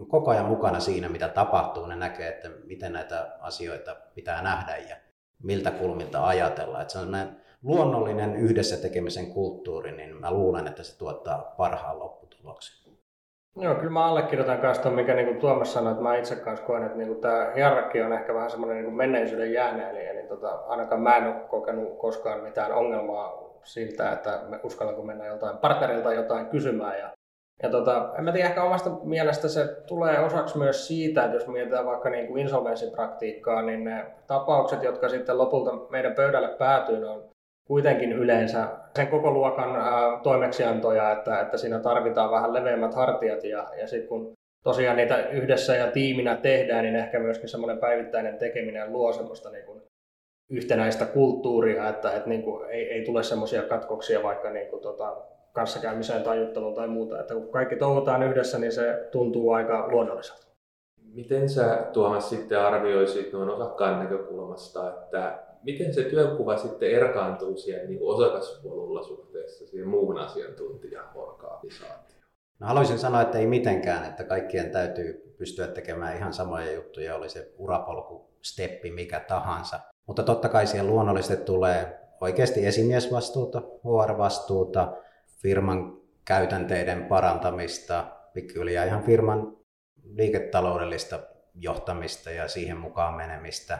on 0.03 0.09
koko 0.09 0.31
ajan 0.31 0.45
mukana 0.45 0.79
siinä, 0.79 1.09
mitä 1.09 1.27
tapahtuu. 1.27 1.85
Ne 1.85 1.95
näkee, 1.95 2.27
että 2.27 2.49
miten 2.65 2.93
näitä 2.93 3.27
asioita 3.39 3.95
pitää 4.15 4.41
nähdä 4.41 4.77
ja 4.77 4.95
miltä 5.43 5.71
kulmilta 5.71 6.27
ajatella. 6.27 6.81
Että 6.81 6.93
se 6.93 6.99
on 6.99 7.11
luonnollinen 7.63 8.35
yhdessä 8.35 8.77
tekemisen 8.77 9.33
kulttuuri, 9.33 9.91
niin 9.91 10.15
mä 10.15 10.31
luulen, 10.31 10.67
että 10.67 10.83
se 10.83 10.97
tuottaa 10.97 11.53
parhaan 11.57 11.99
lopputuloksen. 11.99 12.93
Joo, 13.55 13.75
kyllä 13.75 13.91
mä 13.91 14.05
allekirjoitan 14.05 14.57
kanssa 14.57 14.83
tuon, 14.83 14.95
mikä 14.95 15.13
niin 15.13 15.39
Tuomas 15.39 15.73
sanoi, 15.73 15.91
että 15.91 16.03
mä 16.03 16.17
itse 16.17 16.35
kanssa 16.35 16.65
koen, 16.65 16.83
että 16.83 16.97
niin 16.97 17.21
tämä 17.21 17.51
hierarkia 17.55 18.05
on 18.05 18.13
ehkä 18.13 18.33
vähän 18.33 18.49
semmoinen 18.49 18.83
niin 18.83 18.93
menneisyyden 18.93 19.53
jääne, 19.53 19.89
eli, 19.89 20.05
eli 20.05 20.27
tota, 20.27 20.51
ainakaan 20.67 21.01
mä 21.01 21.17
en 21.17 21.27
ole 21.27 21.35
kokenut 21.47 21.97
koskaan 21.97 22.43
mitään 22.43 22.71
ongelmaa 22.71 23.33
siltä, 23.63 24.11
että 24.11 24.41
me 24.49 24.59
uskallanko 24.63 25.01
mennä 25.03 25.25
joltain 25.25 25.57
partnerilta 25.57 26.13
jotain 26.13 26.45
kysymään. 26.45 26.99
Ja, 26.99 27.11
ja 27.63 27.69
tota, 27.69 28.13
en 28.17 28.23
mä 28.23 28.31
tiedä, 28.31 28.47
ehkä 28.47 28.63
omasta 28.63 28.89
mielestä 28.89 29.47
se 29.47 29.65
tulee 29.87 30.19
osaksi 30.19 30.57
myös 30.57 30.87
siitä, 30.87 31.25
että 31.25 31.37
jos 31.37 31.47
mietitään 31.47 31.85
vaikka 31.85 32.09
niin 32.09 32.27
kuin 32.27 32.41
insolvenssipraktiikkaa, 32.41 33.61
niin 33.61 33.83
ne 33.83 34.05
tapaukset, 34.27 34.83
jotka 34.83 35.09
sitten 35.09 35.37
lopulta 35.37 35.71
meidän 35.89 36.15
pöydälle 36.15 36.47
päätyy, 36.47 37.05
on 37.05 37.23
kuitenkin 37.67 38.11
yleensä 38.13 38.67
sen 38.95 39.07
koko 39.07 39.31
luokan 39.31 39.75
ää, 39.75 40.19
toimeksiantoja, 40.23 41.11
että, 41.11 41.41
että 41.41 41.57
siinä 41.57 41.79
tarvitaan 41.79 42.31
vähän 42.31 42.53
leveämmät 42.53 42.95
hartiat 42.95 43.43
ja, 43.43 43.67
ja 43.79 43.87
sitten 43.87 44.09
kun 44.09 44.33
tosiaan 44.63 44.97
niitä 44.97 45.29
yhdessä 45.29 45.75
ja 45.75 45.91
tiiminä 45.91 46.35
tehdään, 46.35 46.83
niin 46.83 46.95
ehkä 46.95 47.19
myöskin 47.19 47.49
semmoinen 47.49 47.77
päivittäinen 47.77 48.37
tekeminen 48.37 48.93
luo 48.93 49.13
semmoista 49.13 49.49
niin 49.49 49.65
kuin 49.65 49.81
yhtenäistä 50.49 51.05
kulttuuria, 51.05 51.89
että, 51.89 52.11
että 52.11 52.29
niin 52.29 52.43
kuin 52.43 52.69
ei, 52.69 52.91
ei 52.91 53.05
tule 53.05 53.23
semmoisia 53.23 53.63
katkoksia 53.63 54.23
vaikka 54.23 54.49
niin 54.49 54.69
kuin 54.69 54.81
tota, 54.81 55.32
kanssakäymiseen 55.53 56.23
tai 56.23 56.39
jutteluun 56.39 56.75
tai 56.75 56.87
muuta. 56.87 57.19
Että 57.19 57.33
kun 57.33 57.51
kaikki 57.51 57.75
touhutaan 57.75 58.23
yhdessä, 58.23 58.59
niin 58.59 58.71
se 58.71 59.07
tuntuu 59.11 59.51
aika 59.51 59.87
luonnolliselta. 59.91 60.47
Miten 61.13 61.49
sä 61.49 61.87
Tuomas 61.93 62.29
sitten 62.29 62.59
arvioisit 62.59 63.33
noin 63.33 63.49
osakkaan 63.49 63.99
näkökulmasta, 63.99 64.89
että 64.89 65.39
miten 65.63 65.93
se 65.93 66.03
työnkuva 66.03 66.57
sitten 66.57 66.91
erkaantuu 66.91 67.57
siellä 67.57 67.87
niin 67.87 67.99
osakaspolulla 68.01 69.03
suhteessa 69.03 69.67
siihen 69.67 69.87
muuhun 69.87 70.17
asiantuntijaorganisaatioon? 70.17 72.23
No 72.59 72.67
haluaisin 72.67 72.99
sanoa, 72.99 73.21
että 73.21 73.37
ei 73.37 73.47
mitenkään, 73.47 74.05
että 74.05 74.23
kaikkien 74.23 74.71
täytyy 74.71 75.35
pystyä 75.37 75.67
tekemään 75.67 76.17
ihan 76.17 76.33
samoja 76.33 76.71
juttuja, 76.71 77.15
oli 77.15 77.29
se 77.29 77.53
urapolku, 77.57 78.29
steppi, 78.41 78.91
mikä 78.91 79.19
tahansa. 79.19 79.79
Mutta 80.07 80.23
totta 80.23 80.49
kai 80.49 80.67
siihen 80.67 80.87
luonnollisesti 80.87 81.45
tulee 81.45 81.99
oikeasti 82.21 82.65
esimiesvastuuta, 82.65 83.61
HR-vastuuta, 83.61 84.93
firman 85.43 86.01
käytänteiden 86.25 87.05
parantamista, 87.05 88.05
pikkuhiljaa 88.33 88.85
ihan 88.85 89.03
firman 89.03 89.57
liiketaloudellista 90.03 91.19
johtamista 91.55 92.31
ja 92.31 92.47
siihen 92.47 92.77
mukaan 92.77 93.13
menemistä. 93.13 93.79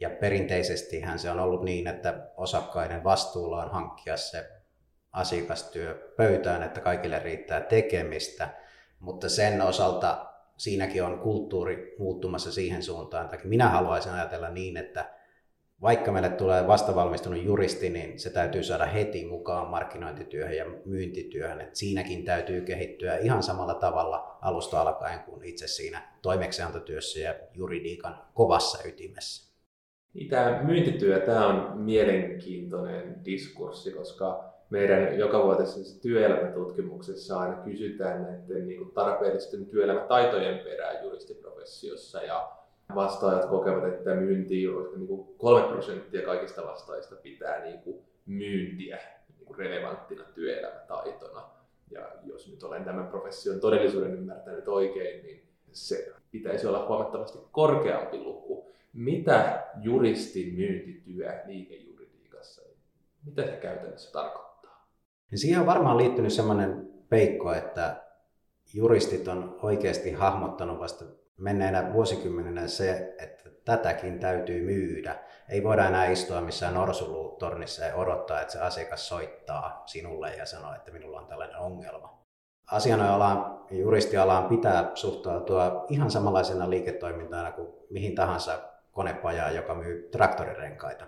Ja 0.00 0.10
perinteisesti 0.10 1.02
se 1.16 1.30
on 1.30 1.40
ollut 1.40 1.64
niin, 1.64 1.86
että 1.86 2.30
osakkaiden 2.36 3.04
vastuulla 3.04 3.64
on 3.64 3.70
hankkia 3.70 4.16
se 4.16 4.50
asiakastyö 5.12 6.14
pöytään, 6.16 6.62
että 6.62 6.80
kaikille 6.80 7.18
riittää 7.18 7.60
tekemistä, 7.60 8.48
mutta 9.00 9.28
sen 9.28 9.62
osalta 9.62 10.26
siinäkin 10.56 11.04
on 11.04 11.18
kulttuuri 11.18 11.96
muuttumassa 11.98 12.52
siihen 12.52 12.82
suuntaan, 12.82 13.24
että 13.24 13.48
minä 13.48 13.68
haluaisin 13.68 14.12
ajatella 14.12 14.48
niin, 14.48 14.76
että 14.76 15.17
vaikka 15.82 16.12
meille 16.12 16.28
tulee 16.28 16.66
vastavalmistunut 16.66 17.44
juristi, 17.44 17.90
niin 17.90 18.18
se 18.18 18.30
täytyy 18.30 18.62
saada 18.62 18.86
heti 18.86 19.26
mukaan 19.26 19.70
markkinointityöhön 19.70 20.56
ja 20.56 20.64
myyntityöhön. 20.84 21.60
Et 21.60 21.76
siinäkin 21.76 22.24
täytyy 22.24 22.60
kehittyä 22.60 23.16
ihan 23.16 23.42
samalla 23.42 23.74
tavalla 23.74 24.38
alusta 24.40 24.80
alkaen 24.80 25.20
kuin 25.20 25.44
itse 25.44 25.68
siinä 25.68 26.02
toimeksiantotyössä 26.22 27.20
ja 27.20 27.34
juridiikan 27.54 28.18
kovassa 28.34 28.88
ytimessä. 28.88 29.48
Tämä 30.30 30.62
myyntityö 30.62 31.20
tämä 31.20 31.46
on 31.46 31.78
mielenkiintoinen 31.78 33.24
diskurssi, 33.24 33.90
koska 33.90 34.54
meidän 34.70 35.18
jokavuotisessa 35.18 36.02
työelämätutkimuksessa 36.02 37.38
aina 37.40 37.62
kysytään 37.62 38.22
näiden 38.22 38.68
niin 38.68 38.90
tarpeellisten 38.90 39.66
työelämätaitojen 39.66 40.58
perään 40.58 41.04
juristiprofessiossa 41.04 42.22
ja 42.22 42.57
vastaajat 42.94 43.44
kokevat, 43.44 43.84
että 43.84 44.14
myynti 44.14 44.54
niin 44.96 45.06
kuin 45.06 45.28
3 45.38 45.68
prosenttia 45.68 46.26
kaikista 46.26 46.62
vastaajista 46.62 47.16
pitää 47.16 47.64
niin 47.64 47.78
kuin 47.78 48.02
myyntiä 48.26 48.98
niin 49.28 49.46
kuin 49.46 49.58
relevanttina 49.58 50.24
työelämätaitona. 50.34 51.42
Ja 51.90 52.08
jos 52.24 52.50
nyt 52.50 52.62
olen 52.62 52.84
tämän 52.84 53.06
profession 53.06 53.60
todellisuuden 53.60 54.12
ymmärtänyt 54.12 54.68
oikein, 54.68 55.22
niin 55.22 55.42
se 55.72 56.12
pitäisi 56.30 56.66
olla 56.66 56.86
huomattavasti 56.88 57.38
korkeampi 57.52 58.18
luku. 58.18 58.72
Mitä 58.92 59.66
juristin 59.82 60.54
myyntityö 60.54 61.32
liikejuridiikassa, 61.46 62.62
mitä 63.26 63.42
se 63.42 63.52
käytännössä 63.52 64.12
tarkoittaa? 64.12 64.88
Siihen 65.34 65.60
on 65.60 65.66
varmaan 65.66 65.96
liittynyt 65.96 66.32
sellainen 66.32 66.90
peikko, 67.08 67.52
että 67.52 68.02
juristit 68.74 69.28
on 69.28 69.58
oikeasti 69.62 70.12
hahmottanut 70.12 70.78
vasta 70.78 71.04
menneenä 71.38 71.92
vuosikymmenenä 71.92 72.66
se, 72.66 73.14
että 73.18 73.50
tätäkin 73.64 74.18
täytyy 74.18 74.64
myydä. 74.64 75.16
Ei 75.48 75.64
voida 75.64 75.86
enää 75.86 76.06
istua 76.06 76.40
missään 76.40 76.74
norsulutornissa 76.74 77.84
ja 77.84 77.94
odottaa, 77.94 78.40
että 78.40 78.52
se 78.52 78.60
asiakas 78.60 79.08
soittaa 79.08 79.82
sinulle 79.86 80.34
ja 80.34 80.46
sanoo, 80.46 80.74
että 80.74 80.90
minulla 80.90 81.20
on 81.20 81.26
tällainen 81.26 81.56
ongelma. 81.56 82.18
Asianajalaan, 82.72 83.66
juristialaan 83.70 84.48
pitää 84.48 84.90
suhtautua 84.94 85.86
ihan 85.88 86.10
samanlaisena 86.10 86.70
liiketoimintana 86.70 87.52
kuin 87.52 87.68
mihin 87.90 88.14
tahansa 88.14 88.58
konepajaan, 88.92 89.54
joka 89.54 89.74
myy 89.74 90.08
traktorirenkaita. 90.12 91.06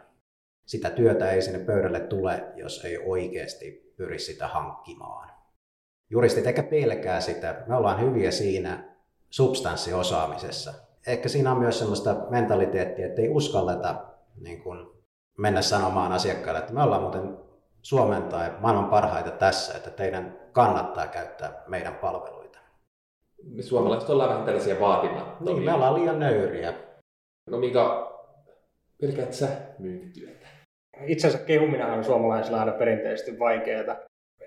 Sitä 0.66 0.90
työtä 0.90 1.30
ei 1.30 1.42
sinne 1.42 1.58
pöydälle 1.58 2.00
tule, 2.00 2.44
jos 2.56 2.84
ei 2.84 2.98
oikeasti 2.98 3.94
pyri 3.96 4.18
sitä 4.18 4.48
hankkimaan. 4.48 5.30
Juristit 6.10 6.46
eikä 6.46 6.62
pelkää 6.62 7.20
sitä. 7.20 7.64
Me 7.66 7.76
ollaan 7.76 8.00
hyviä 8.00 8.30
siinä, 8.30 8.89
substanssiosaamisessa. 9.30 10.74
Ehkä 11.06 11.28
siinä 11.28 11.52
on 11.52 11.58
myös 11.58 11.78
sellaista 11.78 12.16
mentaliteettia, 12.30 13.06
että 13.06 13.22
ei 13.22 13.28
uskalleta 13.28 13.94
niin 14.40 14.62
kuin 14.62 14.86
mennä 15.38 15.62
sanomaan 15.62 16.12
asiakkaalle, 16.12 16.60
että 16.60 16.72
me 16.72 16.82
ollaan 16.82 17.02
muuten 17.02 17.38
Suomen 17.82 18.22
tai 18.22 18.52
maailman 18.58 18.90
parhaita 18.90 19.30
tässä, 19.30 19.76
että 19.76 19.90
teidän 19.90 20.40
kannattaa 20.52 21.06
käyttää 21.06 21.62
meidän 21.66 21.94
palveluita. 21.94 22.58
Me 23.44 23.62
suomalaiset 23.62 24.10
ollaan 24.10 24.30
vähän 24.30 24.44
tällaisia 24.44 24.80
vaatimattomia. 24.80 25.54
Niin, 25.54 25.64
me 25.64 25.74
ollaan 25.74 25.94
liian 25.94 26.18
nöyriä. 26.18 26.74
No 27.46 27.58
Mika, 27.58 28.12
pelkäät 29.00 29.32
sä 29.32 29.48
myyntityötä? 29.78 30.46
Itsensä 31.06 31.38
kehuminen 31.38 31.86
on 31.86 32.04
suomalaisilla 32.04 32.60
aina 32.60 32.72
perinteisesti 32.72 33.38
vaikeaa 33.38 33.96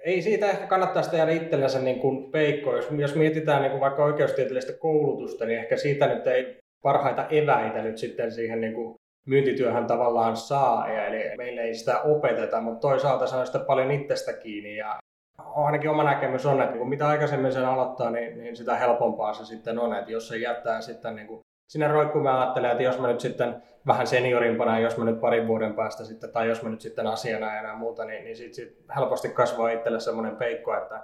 ei 0.04 0.22
siitä 0.22 0.50
ehkä 0.50 0.68
kannattaisi 0.68 1.12
tehdä 1.12 1.32
itsellensä 1.32 1.80
niin 1.80 2.00
kuin 2.00 2.32
peikko. 2.32 2.76
Jos, 2.76 2.88
jos 2.98 3.16
mietitään 3.16 3.62
niin 3.62 3.72
kuin 3.72 3.82
vaikka 3.82 4.06
oikeustieteellistä 4.06 4.74
koulutusta, 4.74 5.46
niin 5.46 5.60
ehkä 5.60 5.78
siitä 5.78 6.08
nyt 6.08 6.28
ei 6.28 6.58
parhaita 6.82 7.28
eväitä 7.28 7.82
nyt 7.82 7.98
sitten 7.98 8.32
siihen 8.32 8.62
niin 8.62 8.74
kuin 8.74 8.96
myyntityöhön 9.28 9.88
tavallaan 9.88 10.38
saa. 10.38 10.88
Eli 10.88 11.38
meille 11.38 11.62
ei 11.62 11.76
sitä 11.76 12.02
opeteta, 12.02 12.62
mutta 12.62 12.88
toisaalta 12.88 13.28
se 13.28 13.36
on 13.36 13.46
sitten 13.46 13.66
paljon 13.66 13.92
itsestä 13.92 14.34
kiinni. 14.34 14.76
Ja 14.76 15.00
ainakin 15.38 15.90
oma 15.90 16.04
näkemys 16.04 16.46
on, 16.46 16.62
että 16.62 16.76
niin 16.76 16.90
mitä 16.90 17.08
aikaisemmin 17.08 17.54
sen 17.54 17.66
aloittaa, 17.66 18.10
niin, 18.10 18.38
niin 18.38 18.56
sitä 18.56 18.76
helpompaa 18.76 19.34
se 19.34 19.46
sitten 19.46 19.80
on. 19.80 19.96
Että 19.96 20.12
jos 20.12 20.28
se 20.28 20.38
jättää 20.38 20.82
sitten 20.82 21.16
niin 21.16 21.28
kuin 21.28 21.40
sinne 21.68 21.88
roikkuun, 21.88 22.24
mä 22.24 22.42
ajattelen, 22.42 22.72
että 22.72 22.84
jos 22.84 23.00
mä 23.00 23.08
nyt 23.08 23.20
sitten 23.20 23.64
vähän 23.88 24.08
seniorimpana, 24.08 24.80
jos 24.80 24.98
mä 24.98 25.06
nyt 25.06 25.22
parin 25.22 25.48
vuoden 25.48 25.74
päästä 25.74 26.04
sitten, 26.04 26.32
tai 26.32 26.48
jos 26.48 26.64
mä 26.64 26.70
nyt 26.70 26.82
sitten 26.82 27.08
asiana 27.08 27.56
ja 27.56 27.76
muuta, 27.76 28.06
niin, 28.06 28.24
niin 28.24 28.38
sitten 28.38 28.54
sit 28.54 28.86
helposti 28.96 29.30
kasvaa 29.30 29.70
itselle 29.70 30.00
semmoinen 30.00 30.36
peikko, 30.36 30.78
että 30.78 31.04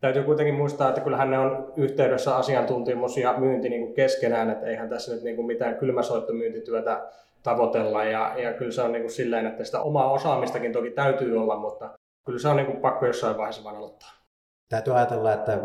täytyy 0.00 0.22
kuitenkin 0.22 0.54
muistaa, 0.54 0.88
että 0.88 1.00
kyllähän 1.00 1.30
ne 1.30 1.38
on 1.38 1.72
yhteydessä 1.76 2.36
asiantuntemus 2.36 3.16
ja 3.16 3.34
myynti 3.38 3.68
niin 3.68 3.82
kuin 3.82 3.94
keskenään, 3.94 4.50
että 4.50 4.66
eihän 4.66 4.88
tässä 4.88 5.14
nyt 5.14 5.22
niin 5.22 5.36
kuin 5.36 5.46
mitään 5.46 5.76
kylmäsoittomyyntityötä 5.76 7.06
tavoitella, 7.42 8.04
ja, 8.04 8.34
ja 8.38 8.52
kyllä 8.52 8.72
se 8.72 8.82
on 8.82 8.92
niin 8.92 9.02
kuin 9.02 9.12
silleen, 9.12 9.46
että 9.46 9.64
sitä 9.64 9.80
omaa 9.80 10.10
osaamistakin 10.12 10.72
toki 10.72 10.90
täytyy 10.90 11.38
olla, 11.38 11.56
mutta 11.56 11.90
kyllä 12.26 12.38
se 12.38 12.48
on 12.48 12.56
niin 12.56 12.66
kuin 12.66 12.80
pakko 12.80 13.06
jossain 13.06 13.36
vaiheessa 13.36 13.64
vaan 13.64 13.76
aloittaa. 13.76 14.10
Täytyy 14.68 14.96
ajatella, 14.96 15.32
että 15.32 15.58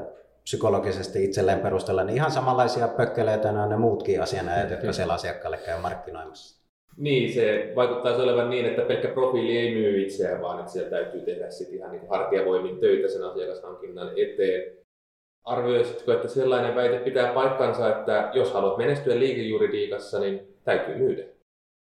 psykologisesti 0.46 1.24
itselleen 1.24 1.60
perustella, 1.60 2.04
niin 2.04 2.16
ihan 2.16 2.32
samanlaisia 2.32 2.88
pökkeleitä 2.88 3.50
on 3.50 3.70
ne 3.70 3.78
muutkin 3.78 4.22
asianajat, 4.22 4.72
jotka 4.72 4.94
siellä 4.94 5.14
asiakkaalle 5.14 5.58
käy 5.58 5.82
markkinoimassa. 5.82 6.66
Niin, 6.98 7.34
se 7.34 7.72
vaikuttaisi 7.76 8.22
olevan 8.22 8.50
niin, 8.50 8.66
että 8.66 8.82
pelkkä 8.82 9.08
profiili 9.08 9.58
ei 9.58 9.74
myy 9.74 10.02
itseään, 10.02 10.42
vaan 10.42 10.60
että 10.60 10.72
siellä 10.72 10.90
täytyy 10.90 11.22
tehdä 11.22 11.50
sitten 11.50 11.78
ihan 11.78 11.92
niin 11.92 12.10
hartiavoimin 12.10 12.80
töitä 12.80 13.08
sen 13.08 13.24
asiakashankinnan 13.24 14.10
eteen. 14.10 14.78
Arvioisitko, 15.44 16.12
että 16.12 16.28
sellainen 16.28 16.76
väite 16.76 17.00
pitää 17.00 17.34
paikkansa, 17.34 17.90
että 17.90 18.32
jos 18.34 18.54
haluat 18.54 18.78
menestyä 18.78 19.20
liikejuridiikassa, 19.20 20.20
niin 20.20 20.48
täytyy 20.64 20.96
myydä? 20.96 21.24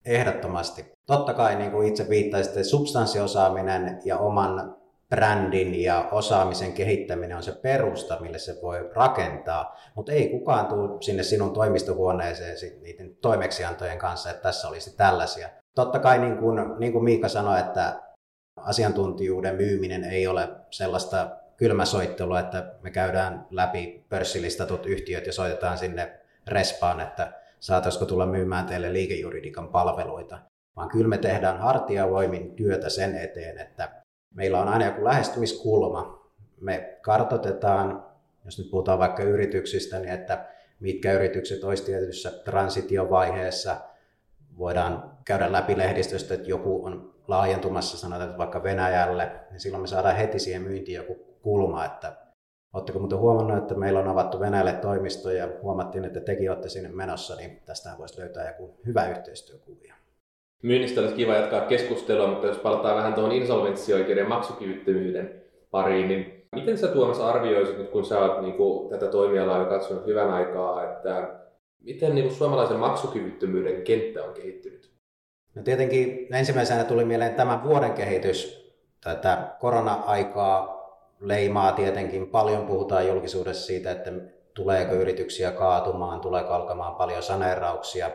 Ehdottomasti. 0.06 0.86
Totta 1.08 1.34
kai 1.34 1.56
niin 1.56 1.72
kuin 1.72 1.88
itse 1.88 2.10
viittasitte, 2.10 2.64
substanssiosaaminen 2.64 4.00
ja 4.06 4.18
oman 4.18 4.76
brändin 5.14 5.82
ja 5.82 6.10
osaamisen 6.12 6.74
kehittäminen 6.74 7.38
on 7.38 7.44
se 7.44 7.52
perusta, 7.52 8.20
mille 8.20 8.40
se 8.40 8.60
voi 8.62 8.90
rakentaa, 8.96 9.78
mutta 9.96 10.12
ei 10.12 10.30
kukaan 10.30 10.66
tule 10.66 11.02
sinne 11.02 11.24
sinun 11.24 11.54
toimistohuoneeseen 11.54 12.82
niiden 12.82 13.16
toimeksiantojen 13.16 13.98
kanssa, 13.98 14.30
että 14.30 14.42
tässä 14.42 14.68
olisi 14.68 14.98
tällaisia. 14.98 15.50
Totta 15.76 16.00
kai 16.00 16.20
niin 16.20 16.38
kuin, 16.38 16.80
niin 16.80 16.92
kuin 16.92 17.04
Miika 17.04 17.30
sanoi, 17.30 17.60
että 17.60 18.02
asiantuntijuuden 18.58 19.56
myyminen 19.56 20.04
ei 20.04 20.28
ole 20.28 20.50
sellaista 20.70 21.30
kylmäsoittelua, 21.58 22.40
että 22.40 22.74
me 22.82 22.92
käydään 22.92 23.48
läpi 23.52 24.06
pörssilistatut 24.10 24.86
yhtiöt 24.86 25.26
ja 25.26 25.34
soitetaan 25.34 25.78
sinne 25.78 26.20
respaan, 26.48 27.00
että 27.00 27.34
saataisiko 27.60 28.06
tulla 28.06 28.26
myymään 28.26 28.66
teille 28.66 28.94
liikejuridikan 28.94 29.68
palveluita, 29.68 30.40
vaan 30.76 30.90
kyllä 30.90 31.08
me 31.08 31.18
tehdään 31.18 31.60
hartiavoimin 31.60 32.56
työtä 32.56 32.90
sen 32.90 33.16
eteen, 33.16 33.58
että 33.58 34.03
meillä 34.34 34.62
on 34.62 34.68
aina 34.68 34.86
joku 34.86 35.04
lähestymiskulma. 35.04 36.30
Me 36.62 36.98
kartoitetaan, 37.02 38.06
jos 38.46 38.58
nyt 38.58 38.72
puhutaan 38.72 39.00
vaikka 39.00 39.24
yrityksistä, 39.24 40.00
niin 40.00 40.14
että 40.14 40.46
mitkä 40.80 41.14
yritykset 41.14 41.64
olisi 41.64 41.84
tietyssä 41.84 42.32
transitiovaiheessa. 42.32 43.78
Voidaan 44.58 45.18
käydä 45.26 45.52
läpi 45.52 45.78
lehdistöstä, 45.78 46.34
että 46.34 46.50
joku 46.50 46.86
on 46.86 47.14
laajentumassa, 47.28 47.98
sanotaan 47.98 48.30
että 48.30 48.38
vaikka 48.38 48.64
Venäjälle, 48.64 49.32
niin 49.52 49.60
silloin 49.60 49.82
me 49.82 49.88
saadaan 49.88 50.16
heti 50.16 50.40
siihen 50.40 50.62
myyntiin 50.62 50.96
joku 50.96 51.16
kulma, 51.42 51.86
että 51.86 52.24
Oletteko 52.74 53.00
muuten 53.00 53.18
huomannut, 53.18 53.58
että 53.58 53.76
meillä 53.76 54.00
on 54.00 54.08
avattu 54.08 54.40
Venäjälle 54.40 54.74
toimisto 54.74 55.32
ja 55.32 55.48
huomattiin, 55.62 56.06
että 56.06 56.20
tekin 56.20 56.52
olette 56.52 56.70
sinne 56.70 56.90
menossa, 56.90 57.36
niin 57.36 57.62
tästähän 57.66 57.98
voisi 57.98 58.20
löytää 58.20 58.48
joku 58.48 58.80
hyvä 58.86 59.10
yhteistyökuvio. 59.10 59.94
Myynnistä 60.64 61.02
olisi 61.02 61.16
kiva 61.16 61.34
jatkaa 61.34 61.62
keskustelua, 61.62 62.28
mutta 62.28 62.48
jos 62.48 62.58
palataan 62.58 62.98
vähän 62.98 63.14
tuohon 63.14 63.32
insolvenssioikeuden 63.32 64.30
maksukyvyttömyyden 64.30 65.42
pariin, 65.72 66.08
niin 66.08 66.48
miten 66.56 66.78
sä 66.78 66.88
Tuomas 66.88 67.20
arvioisit 67.20 67.78
nyt, 67.78 67.90
kun 67.90 68.06
sä 68.06 68.20
oot 68.20 68.42
niin 68.42 68.54
kuin, 68.54 68.90
tätä 68.90 69.08
toimialaa 69.08 69.60
jo 69.60 69.66
katsonut 69.66 70.06
hyvän 70.06 70.30
aikaa, 70.30 70.84
että 70.84 71.40
miten 71.82 72.16
niin 72.16 72.26
kuin, 72.28 72.36
suomalaisen 72.36 72.78
maksukyvyttömyyden 72.78 73.82
kenttä 73.82 74.24
on 74.24 74.34
kehittynyt? 74.34 74.92
No 75.56 75.64
tietenkin 75.64 76.28
ensimmäisenä 76.34 76.84
tuli 76.84 77.06
mieleen 77.06 77.36
tämän 77.36 77.64
vuoden 77.64 77.94
kehitys. 77.94 78.64
Tätä 79.04 79.56
korona-aikaa 79.60 80.84
leimaa 81.20 81.72
tietenkin. 81.72 82.30
Paljon 82.30 82.66
puhutaan 82.66 83.08
julkisuudessa 83.08 83.66
siitä, 83.66 83.92
että 83.92 84.12
tuleeko 84.54 84.96
yrityksiä 84.96 85.52
kaatumaan, 85.52 86.22
tuleeko 86.22 86.54
alkamaan 86.54 86.96
paljon 86.96 87.24
saneerauksia. 87.24 88.12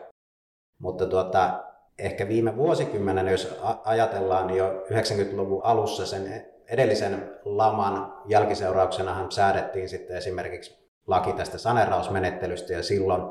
Mutta 0.79 1.07
tuota, 1.07 1.65
ehkä 1.99 2.29
viime 2.29 2.57
vuosikymmenen, 2.57 3.29
jos 3.29 3.61
ajatellaan 3.85 4.47
niin 4.47 4.57
jo 4.59 4.85
90-luvun 4.91 5.65
alussa 5.65 6.07
sen 6.07 6.47
edellisen 6.69 7.31
laman 7.45 8.15
jälkiseurauksenahan 8.27 9.33
säädettiin 9.33 9.89
sitten 9.89 10.17
esimerkiksi 10.17 10.79
laki 11.07 11.33
tästä 11.33 11.59
sanerausmenettelystä 11.59 12.73
ja 12.73 12.83
silloin 12.83 13.23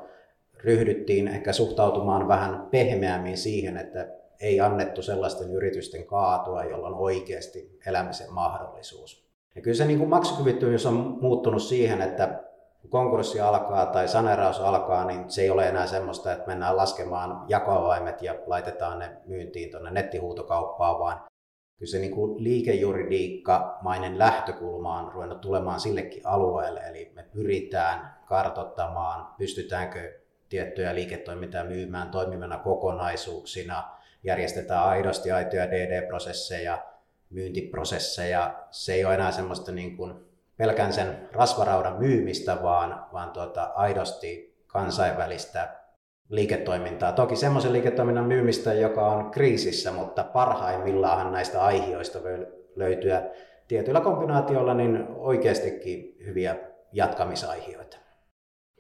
ryhdyttiin 0.64 1.28
ehkä 1.28 1.54
suhtautumaan 1.54 2.28
vähän 2.28 2.68
pehmeämmin 2.72 3.38
siihen, 3.38 3.78
että 3.78 4.08
ei 4.40 4.60
annettu 4.60 5.02
sellaisten 5.02 5.52
yritysten 5.52 6.06
kaatua, 6.06 6.64
jolla 6.64 6.88
on 6.88 6.96
oikeasti 6.96 7.80
elämisen 7.86 8.34
mahdollisuus. 8.34 9.28
Ja 9.56 9.62
kyllä 9.62 9.78
se 9.78 9.86
niin 9.86 10.00
kuin 10.00 10.10
maksukyvyttömyys 10.10 10.86
on 10.86 11.18
muuttunut 11.22 11.64
siihen, 11.64 12.02
että 12.02 12.44
konkurssi 12.90 13.40
alkaa 13.40 13.86
tai 13.86 14.08
saneraus 14.08 14.60
alkaa, 14.60 15.06
niin 15.06 15.32
se 15.32 15.42
ei 15.42 15.50
ole 15.50 15.70
enää 15.70 15.88
semmoista, 15.88 16.32
että 16.32 16.48
mennään 16.48 16.78
laskemaan 16.78 17.46
jakoavaimet 17.48 18.22
ja 18.22 18.36
laitetaan 18.46 19.00
ne 19.00 19.18
myyntiin 19.26 19.72
tuonne 19.72 19.92
nettihuutokauppaan, 19.92 21.00
vaan 21.00 21.22
kyllä 21.78 21.92
se 21.92 22.00
niin 22.00 22.16
kuin 22.16 22.44
liikejuridiikka-mainen 22.44 24.20
lähtökulma 24.20 25.00
on 25.00 25.12
ruvennut 25.14 25.42
tulemaan 25.42 25.80
sillekin 25.80 26.28
alueelle, 26.28 26.80
eli 26.80 27.12
me 27.16 27.24
pyritään 27.24 28.18
kartottamaan, 28.26 29.34
pystytäänkö 29.38 30.20
tiettyjä 30.50 30.96
liiketoimintaa 30.96 31.64
myymään 31.64 32.10
toimivana 32.10 32.58
kokonaisuuksina, 32.58 33.84
järjestetään 34.24 34.84
aidosti 34.84 35.32
aitoja 35.32 35.68
DD-prosesseja, 35.68 36.78
myyntiprosesseja. 37.30 38.64
Se 38.72 38.94
ei 38.94 39.06
ole 39.06 39.14
enää 39.14 39.32
semmoista 39.32 39.72
niin 39.72 39.98
kuin 39.98 40.28
pelkän 40.58 40.94
sen 40.94 41.30
rasvaraudan 41.32 42.00
myymistä, 42.00 42.58
vaan, 42.64 43.06
vaan 43.14 43.32
tuota, 43.32 43.64
aidosti 43.64 44.64
kansainvälistä 44.68 45.76
liiketoimintaa. 46.30 47.12
Toki 47.12 47.36
semmoisen 47.36 47.74
liiketoiminnan 47.74 48.26
myymistä, 48.26 48.74
joka 48.74 49.08
on 49.08 49.32
kriisissä, 49.32 49.92
mutta 49.92 50.24
parhaimmillaan 50.24 51.32
näistä 51.32 51.64
aiheista 51.64 52.24
voi 52.24 52.48
löytyä 52.76 53.24
tietyillä 53.68 54.02
kombinaatioilla 54.02 54.74
niin 54.74 55.08
oikeastikin 55.10 56.18
hyviä 56.26 56.56
jatkamisaiheita 56.92 57.98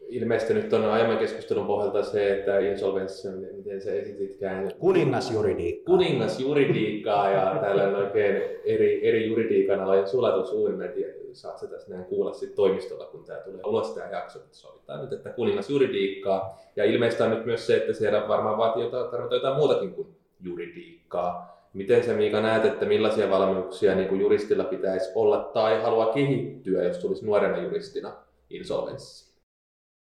ilmeisesti 0.10 0.54
nyt 0.54 0.74
on 0.74 0.86
aiemman 0.86 1.18
keskustelun 1.18 1.68
pohjalta 1.68 2.04
se, 2.04 2.38
että 2.38 2.60
insolvenssi, 2.60 3.28
miten 3.58 3.82
se 3.82 4.00
esititkään. 4.00 4.72
Kuningasjuridiikkaa. 4.80 5.96
Kuningasjuridiikkaa 5.96 7.30
ja 7.30 7.58
täällä 7.62 7.84
on 7.84 7.96
oikein 7.96 8.36
eri, 8.66 9.08
eri 9.08 9.28
juridiikan 9.28 9.80
alojen 9.80 10.08
sulatusuun. 10.08 10.84
tiedä, 10.96 11.14
saat 11.34 11.60
sä 11.60 11.68
tässä 11.68 11.92
näin 11.92 12.06
kuulla 12.06 12.34
sit 12.34 12.56
toimistolla, 12.56 13.06
kun 13.06 13.24
tämä 13.24 13.40
tulee 13.40 13.62
ulos 13.66 13.92
tämä 13.92 14.10
jakso. 14.12 14.40
Mutta 14.40 14.58
sovitaan 14.58 15.02
nyt, 15.02 15.14
että 15.14 15.30
kuningasjuridiikkaa. 15.30 16.60
Ja 16.76 16.86
ilmeistä 16.86 17.24
on 17.26 17.30
nyt 17.30 17.46
myös 17.46 17.68
se, 17.68 17.78
että 17.78 17.94
siellä 17.94 18.28
varmaan 18.28 18.58
vaatii 18.58 18.84
jotain, 18.84 19.12
tarvitaan 19.12 19.38
jotain 19.38 19.58
muutakin 19.58 19.94
kuin 19.94 20.08
juridiikkaa. 20.44 21.58
Miten 21.74 22.04
sä 22.04 22.14
Miika 22.14 22.42
näet, 22.42 22.66
että 22.66 22.86
millaisia 22.86 23.30
valmiuksia 23.30 23.96
niin 23.96 24.08
kuin 24.08 24.22
juristilla 24.22 24.64
pitäisi 24.64 25.12
olla 25.16 25.38
tai 25.54 25.82
haluaa 25.82 26.14
kehittyä, 26.14 26.84
jos 26.84 26.98
tulisi 26.98 27.26
nuorena 27.26 27.64
juristina 27.64 28.14
insolvenssissa? 28.50 29.27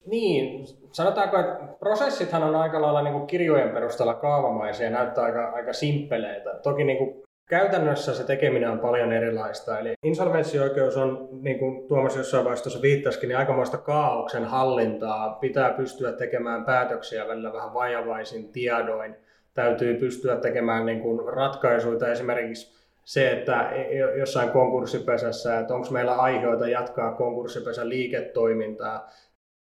Niin, 0.07 0.65
sanotaanko, 0.93 1.39
että 1.39 1.59
prosessithan 1.81 2.43
on 2.43 2.57
aika 2.57 2.83
lailla 2.83 3.03
niin 3.03 3.15
kuin 3.15 3.27
kirjojen 3.27 3.71
perusteella 3.71 4.15
kaavamaisia 4.15 4.87
ja 4.87 4.93
näyttää 4.93 5.25
aika, 5.25 5.51
aika 5.51 5.73
simppeleitä. 5.73 6.51
Toki 6.63 6.85
niin 6.85 6.99
kuin 6.99 7.23
käytännössä 7.49 8.15
se 8.15 8.25
tekeminen 8.25 8.71
on 8.71 8.79
paljon 8.79 9.13
erilaista. 9.13 9.79
Eli 9.79 9.95
insolvenssioikeus 10.03 10.97
on, 10.97 11.29
niin 11.43 11.59
kuin 11.59 11.89
Tuomas 11.89 12.17
jossain 12.17 12.45
vaiheessa 12.45 12.83
viittasikin, 12.83 13.29
niin 13.29 13.39
aikamoista 13.39 13.79
kaauksen 13.79 14.45
hallintaa. 14.45 15.39
Pitää 15.41 15.71
pystyä 15.71 16.13
tekemään 16.13 16.65
päätöksiä 16.65 17.29
välillä 17.29 17.53
vähän 17.53 17.75
vajavaisin 17.75 18.53
tiedoin. 18.53 19.17
Täytyy 19.55 19.95
pystyä 19.95 20.37
tekemään 20.37 20.87
niin 20.87 21.01
kuin 21.01 21.33
ratkaisuja 21.35 22.13
esimerkiksi 22.13 22.75
se, 23.05 23.31
että 23.31 23.71
jossain 24.19 24.51
konkurssipesässä, 24.51 25.59
että 25.59 25.75
onko 25.75 25.89
meillä 25.91 26.15
aiheita 26.15 26.69
jatkaa 26.69 27.13
konkurssipesän 27.13 27.89
liiketoimintaa 27.89 29.11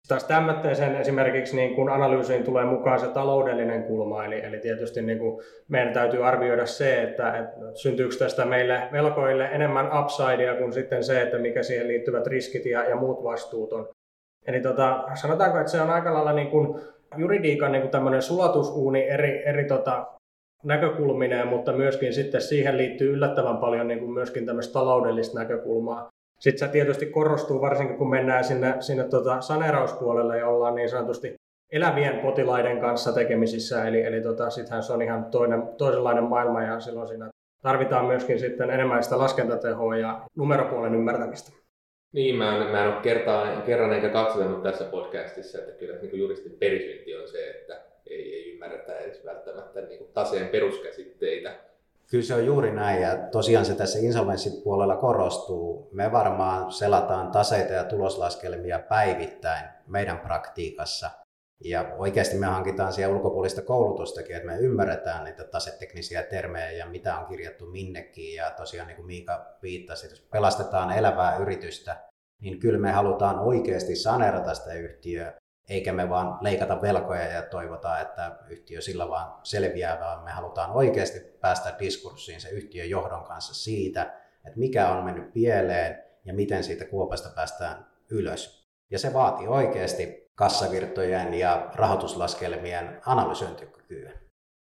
taas 0.08 0.24
tämmöiseen 0.24 0.96
esimerkiksi 0.96 1.56
niin 1.56 1.76
kun 1.76 1.90
analyysiin 1.90 2.44
tulee 2.44 2.66
mukaan 2.66 3.00
se 3.00 3.08
taloudellinen 3.08 3.84
kulma, 3.84 4.26
eli, 4.26 4.46
eli 4.46 4.60
tietysti 4.60 5.02
niin 5.02 5.20
kuin 5.20 5.42
meidän 5.68 5.94
täytyy 5.94 6.28
arvioida 6.28 6.66
se, 6.66 7.04
että, 7.04 7.38
että 7.38 7.60
syntyykö 7.74 8.16
tästä 8.20 8.46
meille 8.46 8.90
velkoille 8.92 9.46
enemmän 9.46 9.90
upsidea 10.00 10.56
kuin 10.56 10.74
sitten 10.74 11.04
se, 11.04 11.22
että 11.22 11.38
mikä 11.38 11.64
siihen 11.64 11.88
liittyvät 11.88 12.28
riskit 12.28 12.66
ja, 12.66 12.90
ja 12.90 12.96
muut 12.96 13.24
vastuut 13.24 13.74
on. 13.74 13.90
Eli 14.48 14.62
tota, 14.62 15.04
sanotaanko, 15.14 15.58
että 15.58 15.72
se 15.72 15.82
on 15.82 15.90
aika 15.90 16.14
lailla 16.14 16.34
niin 16.34 16.50
kuin 16.50 16.80
juridiikan 17.18 17.72
niin 17.72 17.90
tämmöinen 17.90 18.22
sulatusuuni 18.22 19.08
eri, 19.10 19.44
eri 19.46 19.66
tota, 19.66 20.08
näkökulmineen, 20.64 21.48
mutta 21.48 21.74
myöskin 21.74 22.14
sitten 22.14 22.42
siihen 22.42 22.78
liittyy 22.78 23.14
yllättävän 23.14 23.58
paljon 23.58 23.88
niin 23.88 24.00
kuin 24.00 24.12
myöskin 24.12 24.46
tämmöistä 24.46 24.74
taloudellista 24.74 25.40
näkökulmaa. 25.40 26.10
Sitten 26.40 26.68
se 26.68 26.72
tietysti 26.72 27.06
korostuu 27.06 27.62
varsinkin, 27.62 27.98
kun 27.98 28.10
mennään 28.10 28.44
sinne, 28.44 28.76
sinne 28.80 29.04
tota 29.04 29.42
saneerauspuolelle 29.42 30.38
ja 30.38 30.48
ollaan 30.48 30.76
niin 30.76 30.90
sanotusti 30.90 31.36
elävien 31.72 32.20
potilaiden 32.20 32.80
kanssa 32.80 33.14
tekemisissä. 33.14 33.88
Eli, 33.88 34.02
eli 34.02 34.22
tota, 34.22 34.50
sittenhän 34.50 34.84
se 34.84 34.94
on 34.94 35.02
ihan 35.02 35.26
toinen, 35.26 35.64
toisenlainen 35.78 36.24
maailma 36.24 36.64
ja 36.64 36.80
silloin 36.80 37.08
siinä 37.08 37.30
tarvitaan 37.62 38.06
myöskin 38.06 38.40
sitten 38.40 38.70
enemmän 38.70 39.04
sitä 39.04 39.18
laskentatehoa 39.18 39.98
ja 39.98 40.22
numeropuolen 40.36 40.96
ymmärtämistä. 40.96 41.52
Niin, 42.14 42.36
mä 42.36 42.58
en, 42.58 42.72
mä 42.72 42.84
en 42.84 42.94
ole 42.94 43.02
kertaan, 43.02 43.62
kerran 43.62 43.94
eikä 43.94 44.10
kaksi 44.10 44.40
tässä 44.64 44.86
podcastissa, 44.86 45.58
että 45.58 45.72
kyllä 45.72 45.96
niin 46.02 46.20
juristin 46.20 46.58
perisynti 46.60 47.16
on 47.16 47.28
se, 47.28 47.50
että 47.50 47.82
ei, 48.10 48.36
ei 48.36 48.54
ymmärretä 48.54 48.98
edes 48.98 49.26
välttämättä 49.26 49.82
niin 49.82 50.10
taseen 50.14 50.48
peruskäsitteitä 50.48 51.67
Kyllä 52.10 52.24
se 52.24 52.34
on 52.36 52.46
juuri 52.46 52.72
näin 52.72 53.02
ja 53.02 53.18
tosiaan 53.18 53.66
se 53.66 53.76
tässä 53.76 54.00
insolvenssipuolella 54.00 54.96
korostuu. 54.96 55.90
Me 55.92 56.12
varmaan 56.12 56.72
selataan 56.72 57.32
taseita 57.32 57.74
ja 57.74 57.84
tuloslaskelmia 57.84 58.80
päivittäin 58.80 59.66
meidän 59.88 60.20
praktiikassa. 60.20 61.10
Ja 61.64 61.96
oikeasti 61.98 62.38
me 62.38 62.46
hankitaan 62.46 62.94
siellä 62.94 63.16
ulkopuolista 63.16 63.62
koulutustakin, 63.62 64.36
että 64.36 64.48
me 64.48 64.58
ymmärretään 64.58 65.24
niitä 65.24 65.44
taseteknisiä 65.44 66.24
termejä 66.24 66.72
ja 66.72 66.86
mitä 66.86 67.20
on 67.20 67.26
kirjattu 67.26 67.66
minnekin. 67.66 68.36
Ja 68.36 68.52
tosiaan 68.52 68.88
niin 68.88 68.96
kuin 68.96 69.06
Miika 69.06 69.46
viittasi, 69.64 70.10
jos 70.10 70.22
pelastetaan 70.22 70.92
elävää 70.92 71.38
yritystä, 71.38 71.98
niin 72.42 72.60
kyllä 72.60 72.80
me 72.80 72.92
halutaan 72.92 73.40
oikeasti 73.40 73.96
saneerata 73.96 74.54
sitä 74.54 74.74
yhtiöä, 74.74 75.34
eikä 75.70 75.94
me 75.94 76.10
vaan 76.10 76.38
leikata 76.42 76.82
velkoja 76.82 77.24
ja 77.24 77.42
toivota, 77.42 78.00
että 78.00 78.38
yhtiö 78.50 78.82
sillä 78.82 79.10
vaan 79.10 79.34
selviää, 79.44 80.00
vaan 80.00 80.24
me 80.24 80.32
halutaan 80.32 80.72
oikeasti 80.72 81.20
päästä 81.20 81.76
diskurssiin 81.80 82.42
se 82.42 82.50
yhtiön 82.50 82.90
johdon 82.90 83.24
kanssa 83.24 83.54
siitä, 83.54 84.02
että 84.46 84.60
mikä 84.60 84.90
on 84.90 85.06
mennyt 85.06 85.34
pieleen 85.34 86.04
ja 86.26 86.34
miten 86.34 86.64
siitä 86.64 86.86
kuopasta 86.86 87.30
päästään 87.36 87.88
ylös. 88.10 88.68
Ja 88.92 89.00
se 89.00 89.14
vaatii 89.14 89.48
oikeasti 89.48 90.32
kassavirtojen 90.36 91.34
ja 91.34 91.72
rahoituslaskelmien 91.76 93.02
analysointikykyä. 93.06 94.12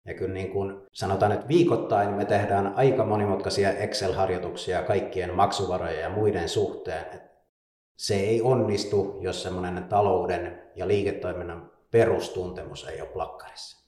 Ja 0.06 0.14
kyllä 0.14 0.34
niin 0.34 0.50
kuin 0.50 0.82
sanotaan, 0.92 1.32
että 1.32 1.48
viikoittain 1.48 2.10
me 2.10 2.24
tehdään 2.24 2.72
aika 2.76 3.04
monimutkaisia 3.04 3.72
Excel-harjoituksia 3.72 4.82
kaikkien 4.82 5.34
maksuvarojen 5.34 6.00
ja 6.00 6.10
muiden 6.10 6.48
suhteen. 6.48 7.20
Se 7.96 8.14
ei 8.14 8.42
onnistu, 8.42 9.18
jos 9.20 9.42
semmoinen 9.42 9.84
talouden 9.84 10.61
ja 10.76 10.88
liiketoiminnan 10.88 11.70
perustuntemus 11.90 12.88
ei 12.88 13.00
ole 13.00 13.08
plakkarissa. 13.08 13.82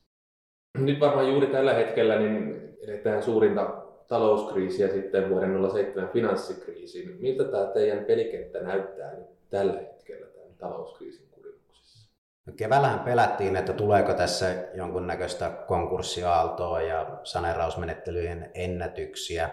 Nyt 0.78 1.00
varmaan 1.00 1.28
juuri 1.28 1.46
tällä 1.46 1.74
hetkellä 1.74 2.18
niin 2.18 2.60
edetään 2.82 3.22
suurinta 3.22 3.84
talouskriisiä 4.08 4.88
sitten 4.88 5.30
vuoden 5.30 5.70
07 5.72 6.08
finanssikriisiin. 6.08 7.16
Miltä 7.20 7.44
tämä 7.44 7.66
teidän 7.66 8.04
pelikenttä 8.04 8.60
näyttää 8.60 9.14
nyt 9.14 9.26
tällä 9.50 9.80
hetkellä 9.80 10.26
tämän 10.26 10.54
talouskriisin 10.58 11.28
kurimuksessa? 11.30 12.10
No 12.46 12.52
keväällähän 12.56 13.00
pelättiin, 13.00 13.56
että 13.56 13.72
tuleeko 13.72 14.14
tässä 14.14 14.46
jonkunnäköistä 14.74 15.50
konkurssiaaltoa 15.66 16.82
ja 16.82 17.20
sanerausmenettelyjen 17.22 18.50
ennätyksiä, 18.54 19.50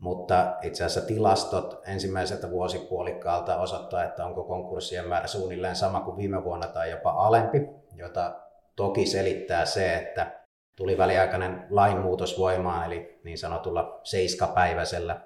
mutta 0.00 0.56
itse 0.62 0.84
asiassa 0.84 1.06
tilastot 1.06 1.82
ensimmäiseltä 1.86 2.50
vuosipuolikkaalta 2.50 3.60
osoittaa, 3.60 4.04
että 4.04 4.26
onko 4.26 4.44
konkurssien 4.44 5.08
määrä 5.08 5.26
suunnilleen 5.26 5.76
sama 5.76 6.00
kuin 6.00 6.16
viime 6.16 6.44
vuonna 6.44 6.66
tai 6.66 6.90
jopa 6.90 7.10
alempi, 7.10 7.60
jota 7.96 8.40
toki 8.76 9.06
selittää 9.06 9.64
se, 9.64 9.94
että 9.94 10.44
tuli 10.76 10.98
väliaikainen 10.98 11.66
lainmuutos 11.70 12.38
voimaan, 12.38 12.86
eli 12.86 13.20
niin 13.24 13.38
sanotulla 13.38 14.00
seiskapäiväisellä 14.02 15.20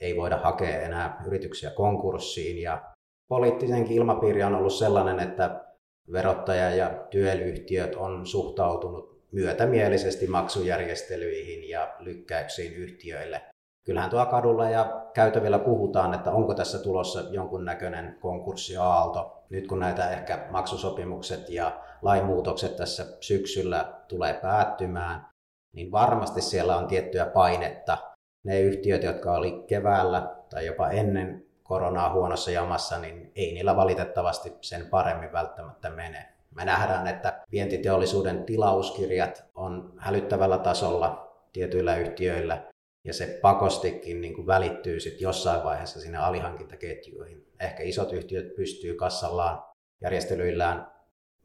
ei 0.00 0.16
voida 0.16 0.36
hakea 0.36 0.80
enää 0.80 1.22
yrityksiä 1.26 1.70
konkurssiin. 1.70 2.62
Ja 2.62 2.82
poliittisenkin 3.28 3.96
ilmapiiri 3.96 4.42
on 4.42 4.54
ollut 4.54 4.72
sellainen, 4.72 5.20
että 5.20 5.64
verottaja 6.12 6.70
ja 6.70 7.06
työyhtiöt 7.10 7.94
on 7.94 8.26
suhtautunut 8.26 9.22
myötämielisesti 9.32 10.26
maksujärjestelyihin 10.26 11.68
ja 11.68 11.96
lykkäyksiin 11.98 12.72
yhtiöille. 12.72 13.42
Kyllähän 13.84 14.10
tuo 14.10 14.26
kadulla 14.26 14.70
ja 14.70 15.02
käytävillä 15.14 15.58
puhutaan, 15.58 16.14
että 16.14 16.30
onko 16.30 16.54
tässä 16.54 16.78
tulossa 16.78 17.20
jonkunnäköinen 17.30 18.16
konkurssiaalto. 18.20 19.42
Nyt 19.50 19.66
kun 19.66 19.80
näitä 19.80 20.10
ehkä 20.10 20.46
maksusopimukset 20.50 21.50
ja 21.50 21.80
lainmuutokset 22.02 22.76
tässä 22.76 23.06
syksyllä 23.20 23.92
tulee 24.08 24.34
päättymään, 24.34 25.26
niin 25.72 25.92
varmasti 25.92 26.42
siellä 26.42 26.76
on 26.76 26.86
tiettyä 26.86 27.26
painetta. 27.26 27.98
Ne 28.44 28.60
yhtiöt, 28.60 29.02
jotka 29.02 29.32
oli 29.32 29.64
keväällä 29.66 30.36
tai 30.50 30.66
jopa 30.66 30.88
ennen 30.90 31.46
koronaa 31.62 32.12
huonossa 32.12 32.50
jamassa, 32.50 32.98
niin 32.98 33.32
ei 33.36 33.54
niillä 33.54 33.76
valitettavasti 33.76 34.56
sen 34.60 34.86
paremmin 34.86 35.32
välttämättä 35.32 35.90
mene. 35.90 36.28
Me 36.54 36.64
nähdään, 36.64 37.06
että 37.06 37.42
vientiteollisuuden 37.52 38.44
tilauskirjat 38.44 39.44
on 39.54 39.92
hälyttävällä 39.98 40.58
tasolla 40.58 41.32
tietyillä 41.52 41.96
yhtiöillä, 41.96 42.71
ja 43.04 43.14
se 43.14 43.38
pakostikin 43.42 44.20
niin 44.20 44.34
kuin 44.34 44.46
välittyy 44.46 45.00
sit 45.00 45.20
jossain 45.20 45.64
vaiheessa 45.64 46.00
sinne 46.00 46.18
alihankintaketjuihin. 46.18 47.46
Ehkä 47.60 47.82
isot 47.82 48.12
yhtiöt 48.12 48.56
pystyy 48.56 48.94
kassallaan 48.94 49.62
järjestelyillään 50.00 50.92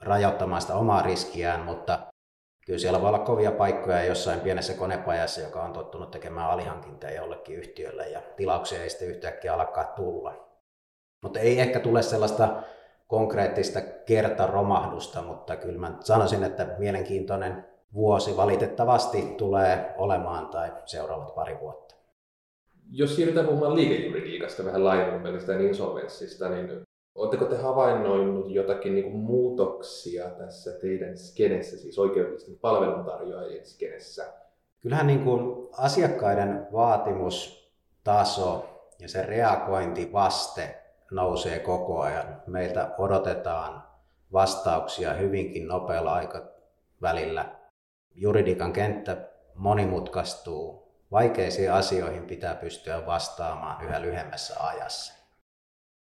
rajoittamaan 0.02 0.62
sitä 0.62 0.76
omaa 0.76 1.02
riskiään, 1.02 1.62
mutta 1.62 2.00
kyllä 2.66 2.80
siellä 2.80 3.02
voi 3.02 3.08
olla 3.08 3.20
kovia 3.20 3.52
paikkoja 3.52 4.04
jossain 4.04 4.40
pienessä 4.40 4.74
konepajassa, 4.74 5.42
joka 5.42 5.64
on 5.64 5.74
tottunut 5.74 6.12
tekemään 6.12 6.50
alihankintaa 6.50 7.12
jollekin 7.12 7.56
yhtiölle 7.56 8.10
ja 8.10 8.22
tilauksia 8.36 8.84
ei 8.84 8.90
sitten 8.90 9.08
yhtäkkiä 9.08 9.54
alkaa 9.54 9.84
tulla. 9.84 10.48
Mutta 11.24 11.40
ei 11.40 11.60
ehkä 11.60 11.80
tule 11.80 12.02
sellaista 12.02 12.64
konkreettista 13.08 13.82
kertaromahdusta, 13.82 15.22
mutta 15.22 15.56
kyllä 15.56 15.80
mä 15.80 15.98
sanoisin, 16.00 16.44
että 16.44 16.76
mielenkiintoinen 16.78 17.66
vuosi 17.94 18.38
valitettavasti 18.38 19.22
tulee 19.38 19.94
olemaan 19.98 20.48
tai 20.48 20.72
seuraavat 20.86 21.36
pari 21.36 21.58
vuotta. 21.62 21.96
Jos 22.92 23.16
siirrytään 23.16 23.46
puhumaan 23.46 23.76
liikejuridiikasta 23.76 24.66
vähän 24.66 24.84
laajemmin 24.84 25.62
insolvenssista, 25.68 26.50
niin 26.50 26.88
Oletteko 27.18 27.46
te 27.46 27.58
havainnoinut 27.58 28.50
jotakin 28.50 28.96
niin 28.96 29.04
kuin 29.04 29.16
muutoksia 29.16 30.30
tässä 30.30 30.72
teidän 30.72 31.18
skenessä, 31.18 31.78
siis 31.78 32.00
oikeudellisten 32.00 32.58
palveluntarjoajien 32.62 33.66
skenessä? 33.66 34.34
Kyllähän 34.82 35.08
niin 35.08 35.24
kuin 35.24 35.68
asiakkaiden 35.78 36.68
vaatimustaso 36.74 38.66
ja 39.00 39.10
se 39.10 39.22
reagointivaste 39.22 40.84
nousee 41.12 41.60
koko 41.60 42.02
ajan. 42.02 42.42
Meiltä 42.48 42.96
odotetaan 42.98 43.84
vastauksia 44.34 45.14
hyvinkin 45.14 45.68
nopealla 45.68 46.14
aikavälillä. 46.14 47.57
Juridikan 48.20 48.74
kenttä 48.74 49.18
monimutkaistuu. 49.56 50.88
Vaikeisiin 51.12 51.72
asioihin 51.72 52.26
pitää 52.26 52.56
pystyä 52.56 53.06
vastaamaan 53.06 53.86
yhä 53.86 54.02
lyhyemmässä 54.02 54.56
ajassa. 54.60 55.14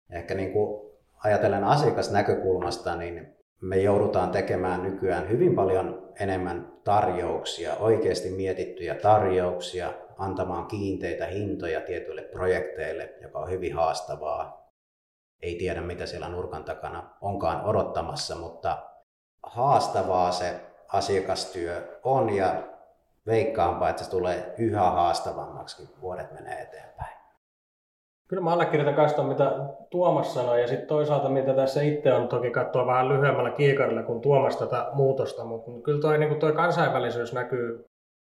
Ehkä 0.09 0.33
niin 0.33 0.53
kuin 0.53 0.91
ajatellen 1.23 1.63
asiakasnäkökulmasta, 1.63 2.95
niin 2.95 3.35
me 3.61 3.77
joudutaan 3.77 4.31
tekemään 4.31 4.83
nykyään 4.83 5.29
hyvin 5.29 5.55
paljon 5.55 6.13
enemmän 6.19 6.73
tarjouksia, 6.83 7.75
oikeasti 7.75 8.29
mietittyjä 8.29 8.95
tarjouksia, 8.95 9.93
antamaan 10.17 10.67
kiinteitä 10.67 11.25
hintoja 11.25 11.81
tietyille 11.81 12.21
projekteille, 12.21 13.13
joka 13.21 13.39
on 13.39 13.49
hyvin 13.49 13.75
haastavaa. 13.75 14.71
Ei 15.41 15.55
tiedä, 15.55 15.81
mitä 15.81 16.05
siellä 16.05 16.29
nurkan 16.29 16.63
takana 16.63 17.09
onkaan 17.21 17.65
odottamassa, 17.65 18.35
mutta 18.35 18.83
haastavaa 19.43 20.31
se 20.31 20.66
asiakastyö 20.93 21.99
on 22.03 22.35
ja 22.35 22.63
veikkaanpa, 23.25 23.89
että 23.89 24.03
se 24.03 24.09
tulee 24.09 24.53
yhä 24.57 24.89
haastavammaksi, 24.89 25.77
kun 25.77 26.01
vuodet 26.01 26.31
menee 26.31 26.61
eteenpäin. 26.61 27.17
Kyllä 28.27 28.43
mä 28.43 28.53
allekirjoitan 28.53 28.95
kanssa 28.95 29.23
mitä 29.23 29.51
Tuomas 29.89 30.33
sanoi 30.33 30.61
ja 30.61 30.67
sitten 30.67 30.87
toisaalta 30.87 31.29
mitä 31.29 31.53
tässä 31.53 31.81
itse 31.81 32.13
on 32.13 32.27
toki 32.27 32.51
katsoa 32.51 32.85
vähän 32.85 33.09
lyhyemmällä 33.09 33.51
kiikarilla 33.51 34.03
kuin 34.03 34.21
Tuomas 34.21 34.57
tätä 34.57 34.89
muutosta, 34.93 35.43
mutta 35.43 35.71
kyllä 35.83 36.01
toi, 36.01 36.17
niin 36.17 36.39
toi 36.39 36.53
kansainvälisyys 36.53 37.33
näkyy 37.33 37.85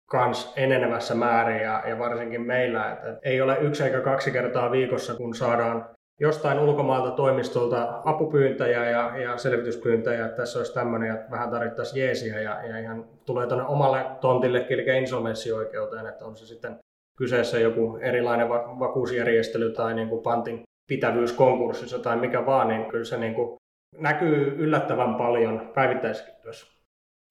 kans 0.10 0.54
enenevässä 0.56 1.16
määrin 1.16 1.62
ja, 1.62 1.84
ja 1.88 2.00
varsinkin 2.00 2.42
meillä, 2.42 2.92
että 2.92 3.20
ei 3.24 3.42
ole 3.42 3.58
yksi 3.58 3.84
eikä 3.84 4.02
kaksi 4.02 4.32
kertaa 4.32 4.72
viikossa, 4.72 5.16
kun 5.16 5.36
saadaan 5.36 5.90
jostain 6.20 6.60
ulkomaalta 6.60 7.12
toimistolta 7.12 8.02
apupyyntöjä 8.06 8.90
ja, 8.90 9.18
ja 9.18 9.38
selvityspyyntöjä, 9.38 10.26
että 10.26 10.38
tässä 10.38 10.60
olisi 10.60 10.74
tämmöinen 10.74 11.10
ja 11.10 11.18
vähän 11.32 11.50
tarvittaisiin 11.50 12.06
jeesiä 12.06 12.42
ja, 12.42 12.66
ja 12.66 12.80
ihan 12.80 13.06
tulee 13.26 13.48
tuonne 13.48 13.66
omalle 13.66 14.06
tontille, 14.22 14.66
eli 14.70 14.98
insolvenssioikeuteen, 14.98 16.08
että 16.08 16.26
on 16.26 16.36
se 16.36 16.46
sitten 16.46 16.80
kyseessä 17.18 17.60
joku 17.60 17.98
erilainen 18.02 18.50
vakuusjärjestely 18.50 19.72
tai 19.72 19.94
niin 19.94 20.10
kuin 20.10 20.24
pantin 20.24 20.64
pitävyys 20.90 21.34
konkurssissa 21.34 22.00
tai 22.00 22.18
mikä 22.18 22.46
vaan, 22.46 22.68
niin 22.68 22.86
kyllä 22.86 23.06
se 23.06 23.18
niin 23.18 23.36
kuin 23.36 23.58
näkyy 23.98 24.56
yllättävän 24.58 25.16
paljon 25.16 25.72
päivittäisessä. 25.76 26.76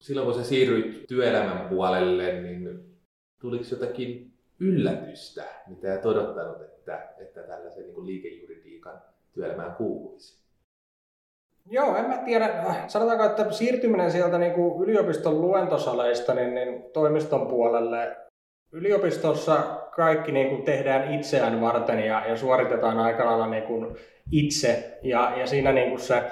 Silloin 0.01 0.25
kun 0.25 0.35
sä 0.35 0.43
siirryit 0.43 1.07
työelämän 1.07 1.69
puolelle, 1.69 2.41
niin 2.41 2.95
tuliko 3.41 3.63
jotakin 3.71 4.33
yllätystä, 4.59 5.43
mitä 5.67 5.93
et 5.93 6.05
odottanut, 6.05 6.61
että, 6.61 6.74
että 7.17 7.43
tällaisen 7.43 7.83
niin 7.83 7.93
kuin 7.93 8.07
liikejuridiikan 8.07 9.01
työelämään 9.33 9.75
kuuluisi? 9.75 10.45
Joo, 11.69 11.95
en 11.95 12.05
mä 12.05 12.17
tiedä. 12.17 12.63
Sanotaanko, 12.87 13.25
että 13.25 13.51
siirtyminen 13.51 14.11
sieltä 14.11 14.37
niin 14.37 14.53
kuin 14.53 14.83
yliopiston 14.83 15.41
luentosaleista 15.41 16.33
niin, 16.33 16.55
niin 16.55 16.83
toimiston 16.93 17.47
puolelle 17.47 18.17
yliopistossa 18.71 19.55
kaikki 19.95 20.31
niin 20.31 20.49
kuin 20.49 20.63
tehdään 20.63 21.13
itseään 21.13 21.61
varten 21.61 21.99
ja, 21.99 22.27
ja 22.27 22.37
suoritetaan 22.37 22.99
aika 22.99 23.25
lailla 23.25 23.47
niin 23.47 23.63
kuin 23.63 23.95
itse. 24.31 24.99
Ja, 25.03 25.33
ja 25.37 25.47
siinä 25.47 25.71
niin 25.71 25.89
kuin 25.89 25.99
se 25.99 26.23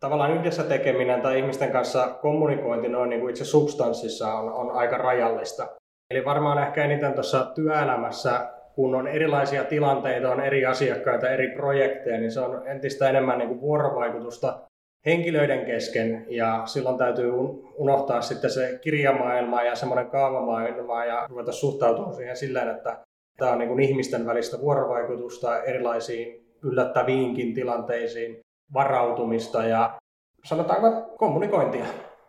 tavallaan 0.00 0.32
yhdessä 0.32 0.64
tekeminen 0.64 1.22
tai 1.22 1.38
ihmisten 1.38 1.72
kanssa 1.72 2.18
kommunikointi 2.22 2.88
noin 2.88 3.10
niin 3.10 3.20
kuin 3.20 3.30
itse 3.30 3.44
substanssissa 3.44 4.34
on, 4.34 4.52
on 4.52 4.70
aika 4.70 4.98
rajallista. 4.98 5.68
Eli 6.10 6.24
varmaan 6.24 6.62
ehkä 6.62 6.84
eniten 6.84 7.14
tuossa 7.14 7.44
työelämässä, 7.54 8.52
kun 8.74 8.94
on 8.94 9.08
erilaisia 9.08 9.64
tilanteita, 9.64 10.30
on 10.30 10.40
eri 10.40 10.66
asiakkaita, 10.66 11.30
eri 11.30 11.50
projekteja, 11.50 12.18
niin 12.18 12.32
se 12.32 12.40
on 12.40 12.68
entistä 12.68 13.08
enemmän 13.08 13.38
niin 13.38 13.48
kuin 13.48 13.60
vuorovaikutusta 13.60 14.60
henkilöiden 15.06 15.66
kesken 15.66 16.26
ja 16.28 16.62
silloin 16.64 16.98
täytyy 16.98 17.32
unohtaa 17.74 18.20
sitten 18.20 18.50
se 18.50 18.78
kirjamaailma 18.80 19.62
ja 19.62 19.74
semmoinen 19.74 20.10
kaavamaailma 20.10 21.04
ja 21.04 21.26
ruveta 21.30 21.52
suhtautumaan 21.52 22.14
siihen 22.14 22.36
sillä 22.36 22.70
että 22.70 22.98
tämä 23.36 23.52
on 23.52 23.58
niin 23.58 23.68
kuin 23.68 23.80
ihmisten 23.80 24.26
välistä 24.26 24.60
vuorovaikutusta 24.60 25.62
erilaisiin 25.62 26.46
yllättäviinkin 26.62 27.54
tilanteisiin, 27.54 28.40
varautumista 28.74 29.64
ja 29.64 29.98
sanotaanko 30.44 31.16
kommunikointia. 31.18 31.84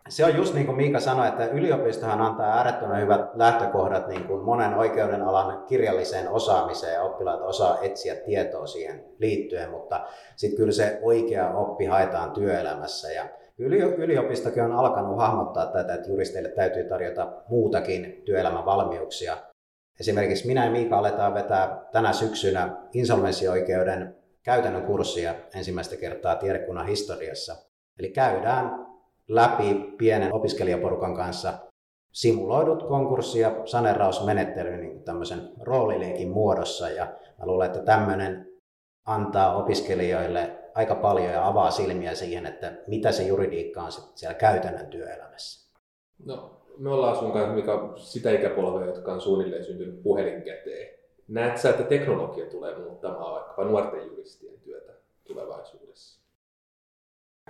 Se 0.09 0.25
on 0.25 0.35
just 0.35 0.53
niin 0.53 0.65
kuin 0.65 0.75
Miika 0.75 0.99
sanoi, 0.99 1.27
että 1.27 1.45
yliopistohan 1.45 2.21
antaa 2.21 2.57
äärettömän 2.57 3.01
hyvät 3.01 3.21
lähtökohdat 3.33 4.07
niin 4.07 4.23
kuin 4.23 4.43
monen 4.43 4.73
oikeuden 4.73 5.21
alan 5.21 5.63
kirjalliseen 5.63 6.29
osaamiseen 6.29 6.93
ja 6.93 7.03
oppilaat 7.03 7.41
osaa 7.41 7.77
etsiä 7.81 8.15
tietoa 8.15 8.67
siihen 8.67 9.05
liittyen, 9.17 9.69
mutta 9.69 10.05
sitten 10.35 10.57
kyllä 10.57 10.71
se 10.71 10.99
oikea 11.01 11.53
oppi 11.53 11.85
haetaan 11.85 12.31
työelämässä 12.31 13.11
ja 13.11 13.29
yliopistokin 13.97 14.63
on 14.63 14.71
alkanut 14.71 15.17
hahmottaa 15.17 15.65
tätä, 15.65 15.93
että 15.93 16.09
juristeille 16.09 16.49
täytyy 16.49 16.83
tarjota 16.83 17.33
muutakin 17.49 18.21
työelämän 18.25 18.65
valmiuksia. 18.65 19.37
Esimerkiksi 19.99 20.47
minä 20.47 20.65
ja 20.65 20.71
Miika 20.71 20.97
aletaan 20.97 21.33
vetää 21.33 21.85
tänä 21.91 22.13
syksynä 22.13 22.77
insolvenssioikeuden 22.93 24.15
käytännön 24.43 24.85
kurssia 24.85 25.35
ensimmäistä 25.55 25.95
kertaa 25.95 26.35
tiedekunnan 26.35 26.87
historiassa. 26.87 27.55
Eli 27.99 28.09
käydään 28.09 28.92
läpi 29.35 29.95
pienen 29.97 30.33
opiskelijaporukan 30.33 31.15
kanssa 31.15 31.53
simuloidut 32.11 32.83
konkurssi- 32.83 33.39
ja 33.39 33.61
sanerausmenettely 33.65 34.77
niin 34.77 35.03
tämmöisen 35.03 35.49
roolileikin 35.61 36.31
muodossa. 36.31 36.89
Ja 36.89 37.05
mä 37.39 37.45
luulen, 37.45 37.65
että 37.65 37.79
tämmöinen 37.79 38.47
antaa 39.05 39.57
opiskelijoille 39.57 40.59
aika 40.75 40.95
paljon 40.95 41.33
ja 41.33 41.47
avaa 41.47 41.71
silmiä 41.71 42.15
siihen, 42.15 42.45
että 42.45 42.73
mitä 42.87 43.11
se 43.11 43.23
juridiikka 43.23 43.81
on 43.81 43.91
siellä 43.91 44.33
käytännön 44.33 44.87
työelämässä. 44.87 45.73
No, 46.25 46.61
me 46.77 46.89
ollaan 46.89 47.15
sun 47.15 47.31
kanssa, 47.31 47.53
mikä 47.53 47.71
sitä 47.95 48.31
ikäpolvea, 48.31 48.87
jotka 48.87 49.13
on 49.13 49.21
suunnilleen 49.21 49.63
syntynyt 49.63 50.03
puhelin 50.03 50.41
käteen. 50.41 50.99
Näet 51.27 51.57
sä, 51.57 51.69
että 51.69 51.83
teknologia 51.83 52.45
tulee 52.45 52.79
muuttamaan 52.79 53.33
vaikkapa 53.33 53.63
nuorten 53.63 54.07
juristien 54.07 54.59
työtä 54.59 54.93
tulevaisuudessa? 55.23 56.23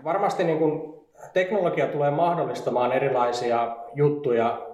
Varmasti 0.04 0.43
niin 0.43 0.60
kuin 0.60 1.03
teknologia 1.33 1.88
tulee 1.88 2.12
mahdollistamaan 2.12 2.91
erilaisia 2.91 3.75
juttuja. 3.95 4.67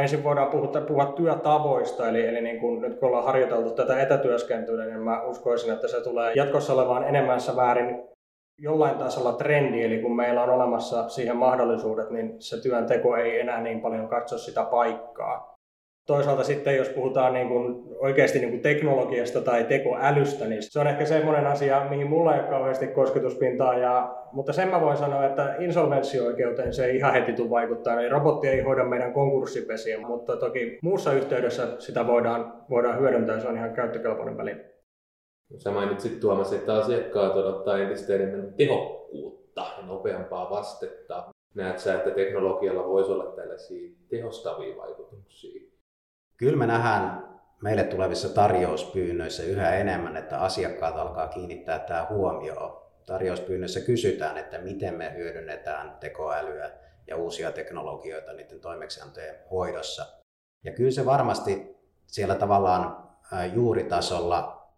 Ensin 0.00 0.24
voidaan 0.24 0.48
puhua, 0.48 0.80
puhua 0.88 1.06
työtavoista, 1.06 2.08
eli, 2.08 2.26
eli 2.26 2.40
niin 2.40 2.60
kuin 2.60 2.80
nyt 2.80 2.98
kun 2.98 3.08
ollaan 3.08 3.24
harjoiteltu 3.24 3.70
tätä 3.70 4.00
etätyöskentelyä, 4.00 4.84
niin 4.84 5.00
mä 5.00 5.22
uskoisin, 5.22 5.72
että 5.72 5.88
se 5.88 6.00
tulee 6.00 6.32
jatkossa 6.34 6.72
olemaan 6.72 7.04
enemmässä 7.04 7.56
väärin 7.56 8.04
jollain 8.58 8.98
tasolla 8.98 9.32
trendi, 9.32 9.84
eli 9.84 9.98
kun 9.98 10.16
meillä 10.16 10.42
on 10.42 10.50
olemassa 10.50 11.08
siihen 11.08 11.36
mahdollisuudet, 11.36 12.10
niin 12.10 12.34
se 12.38 12.62
työnteko 12.62 13.16
ei 13.16 13.40
enää 13.40 13.60
niin 13.60 13.80
paljon 13.80 14.08
katso 14.08 14.38
sitä 14.38 14.64
paikkaa. 14.64 15.51
Toisaalta 16.06 16.44
sitten, 16.44 16.76
jos 16.76 16.88
puhutaan 16.88 17.32
niin 17.32 17.48
kuin 17.48 17.84
oikeasti 17.98 18.38
niin 18.38 18.50
kuin 18.50 18.62
teknologiasta 18.62 19.40
tai 19.40 19.64
tekoälystä, 19.64 20.46
niin 20.46 20.62
se 20.62 20.80
on 20.80 20.86
ehkä 20.86 21.04
semmoinen 21.04 21.46
asia, 21.46 21.86
mihin 21.90 22.06
mulla 22.06 22.34
ei 22.34 22.40
ole 22.40 22.48
kauheasti 22.48 22.86
kosketuspintaa. 22.86 23.78
Ja, 23.78 24.16
mutta 24.32 24.52
sen 24.52 24.68
mä 24.68 24.80
voin 24.80 24.96
sanoa, 24.96 25.26
että 25.26 25.56
insolvenssioikeuteen 25.58 26.72
se 26.72 26.86
ei 26.86 26.96
ihan 26.96 27.12
heti 27.12 27.32
tule 27.32 27.50
vaikuttaa. 27.50 28.00
Eli 28.00 28.08
robotti 28.08 28.48
ei 28.48 28.60
hoida 28.60 28.84
meidän 28.84 29.12
konkurssipesiä, 29.12 30.00
mutta 30.00 30.36
toki 30.36 30.78
muussa 30.82 31.12
yhteydessä 31.12 31.68
sitä 31.78 32.06
voidaan, 32.06 32.52
voidaan 32.70 33.00
hyödyntää. 33.00 33.40
Se 33.40 33.48
on 33.48 33.56
ihan 33.56 33.74
käyttökelpoinen 33.74 34.36
väline. 34.36 34.64
Sä 35.56 35.70
mainitsit 35.70 36.20
Tuomas, 36.20 36.52
että 36.52 36.74
asiakkaat 36.74 37.36
odottaa 37.36 37.78
entistä 37.78 38.14
enemmän 38.14 38.54
tehokkuutta 38.54 39.66
ja 39.78 39.86
nopeampaa 39.86 40.50
vastetta. 40.50 41.24
Näet 41.54 41.78
sä, 41.78 41.94
että 41.94 42.10
teknologialla 42.10 42.88
voisi 42.88 43.12
olla 43.12 43.32
tällaisia 43.36 43.90
tehostavia 44.10 44.76
vaikutuksia? 44.76 45.71
Kyllä 46.42 46.56
me 46.56 46.66
nähdään 46.66 47.28
meille 47.62 47.84
tulevissa 47.84 48.28
tarjouspyynnöissä 48.28 49.42
yhä 49.42 49.74
enemmän, 49.76 50.16
että 50.16 50.38
asiakkaat 50.38 50.96
alkaa 50.96 51.28
kiinnittää 51.28 51.78
tämä 51.78 52.06
huomioon. 52.10 52.82
Tarjouspyynnöissä 53.06 53.80
kysytään, 53.80 54.38
että 54.38 54.58
miten 54.58 54.94
me 54.94 55.14
hyödynnetään 55.16 55.96
tekoälyä 56.00 56.70
ja 57.06 57.16
uusia 57.16 57.52
teknologioita 57.52 58.32
niiden 58.32 58.60
toimeksiantojen 58.60 59.34
hoidossa. 59.50 60.06
Ja 60.64 60.72
kyllä 60.72 60.90
se 60.90 61.06
varmasti 61.06 61.76
siellä 62.06 62.34
tavallaan 62.34 63.08
juuritasolla 63.54 64.68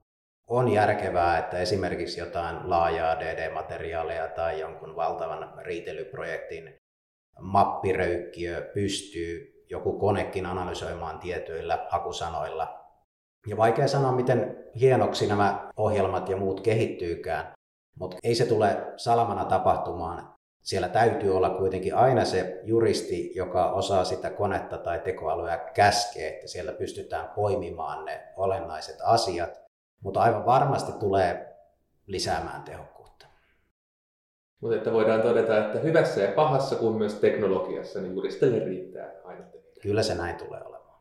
on 0.47 0.69
järkevää, 0.69 1.39
että 1.39 1.59
esimerkiksi 1.59 2.21
jotain 2.21 2.71
laajaa 2.71 3.21
DD-materiaalia 3.21 4.29
tai 4.29 4.61
jonkun 4.61 4.97
valtavan 4.97 5.53
riitelyprojektin 5.63 6.75
mappiröykkiö 7.41 8.71
pystyy 8.75 9.54
joku 9.75 9.99
konekin 9.99 10.47
analysoimaan 10.47 11.19
tietyillä 11.19 11.87
hakusanoilla. 11.91 12.81
Ja 13.47 13.57
vaikea 13.57 13.89
sanoa, 13.89 14.13
miten 14.13 14.65
hienoksi 14.81 15.27
nämä 15.27 15.71
ohjelmat 15.77 16.29
ja 16.29 16.37
muut 16.37 16.61
kehittyykään, 16.61 17.53
mutta 17.99 18.17
ei 18.25 18.35
se 18.35 18.47
tule 18.47 18.93
salamana 18.97 19.45
tapahtumaan. 19.45 20.35
Siellä 20.63 20.89
täytyy 20.89 21.37
olla 21.37 21.51
kuitenkin 21.51 21.95
aina 21.95 22.25
se 22.25 22.61
juristi, 22.65 23.33
joka 23.35 23.71
osaa 23.71 24.05
sitä 24.05 24.31
konetta 24.31 24.79
tai 24.79 24.99
tekoälyä 24.99 25.57
käskeä, 25.57 26.29
että 26.29 26.49
siellä 26.49 26.73
pystytään 26.73 27.29
poimimaan 27.29 28.05
ne 28.05 28.29
olennaiset 28.37 28.97
asiat, 29.05 29.61
mutta 30.03 30.21
aivan 30.21 30.47
varmasti 30.47 30.93
tulee 30.93 31.57
lisäämään 32.07 32.63
tehokkuutta. 32.63 33.27
Mutta 34.61 34.77
että 34.77 34.93
voidaan 34.93 35.23
todeta, 35.23 35.67
että 35.67 35.79
hyvässä 35.79 36.21
ja 36.21 36.33
pahassa 36.33 36.77
kuin 36.77 36.97
myös 36.97 37.15
teknologiassa, 37.15 38.01
niin 38.01 38.15
juristille 38.15 38.65
riittää 38.65 39.13
aina 39.25 39.45
Kyllä 39.85 40.03
se 40.03 40.15
näin 40.15 40.37
tulee 40.37 40.61
olemaan. 40.65 41.01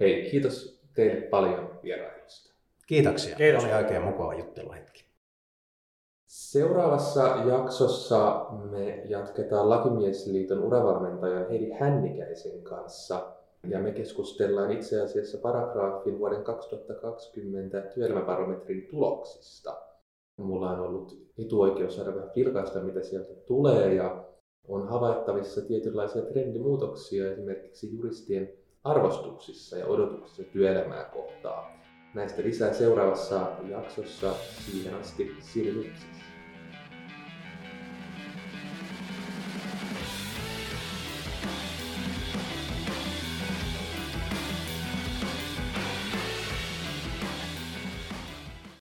Hei, 0.00 0.30
kiitos 0.30 0.80
teille 0.94 1.20
paljon 1.20 1.80
vierailusta. 1.82 2.54
Kiitoksia. 2.86 3.36
Kiitos. 3.36 3.64
Oli 3.64 3.72
oikein 3.72 4.02
mukava 4.02 4.34
jutteluhetki. 4.34 5.04
Seuraavassa 6.26 7.42
jaksossa 7.46 8.46
me 8.70 9.02
jatketaan 9.04 9.70
Lakimiesliiton 9.70 10.64
uravalmentajan 10.64 11.48
Heidi 11.48 11.70
Hännikäisen 11.70 12.62
kanssa. 12.62 13.32
Ja 13.68 13.78
me 13.78 13.92
keskustellaan 13.92 14.72
itse 14.72 15.00
asiassa 15.00 15.38
paragraafin 15.38 16.18
vuoden 16.18 16.44
2020 16.44 17.80
työelämäbarometrin 17.80 18.86
tuloksista. 18.90 19.76
Mulla 20.36 20.70
on 20.70 20.80
ollut 20.80 21.12
etuoikeus 21.38 21.96
saada 21.96 22.14
vähän 22.14 22.30
vilkaista, 22.36 22.80
mitä 22.80 23.02
sieltä 23.02 23.34
tulee. 23.46 23.94
Ja 23.94 24.25
on 24.68 24.88
havaittavissa 24.88 25.60
tietynlaisia 25.60 26.22
trendimuutoksia 26.22 27.32
esimerkiksi 27.32 27.96
juristien 27.96 28.52
arvostuksissa 28.84 29.76
ja 29.76 29.86
odotuksissa 29.86 30.42
työelämää 30.42 31.04
kohtaan. 31.04 31.64
Näistä 32.14 32.42
lisää 32.42 32.72
seuraavassa 32.72 33.46
jaksossa. 33.70 34.34
Siihen 34.66 34.94
asti 34.94 35.30
Sirjuksessa. 35.40 36.25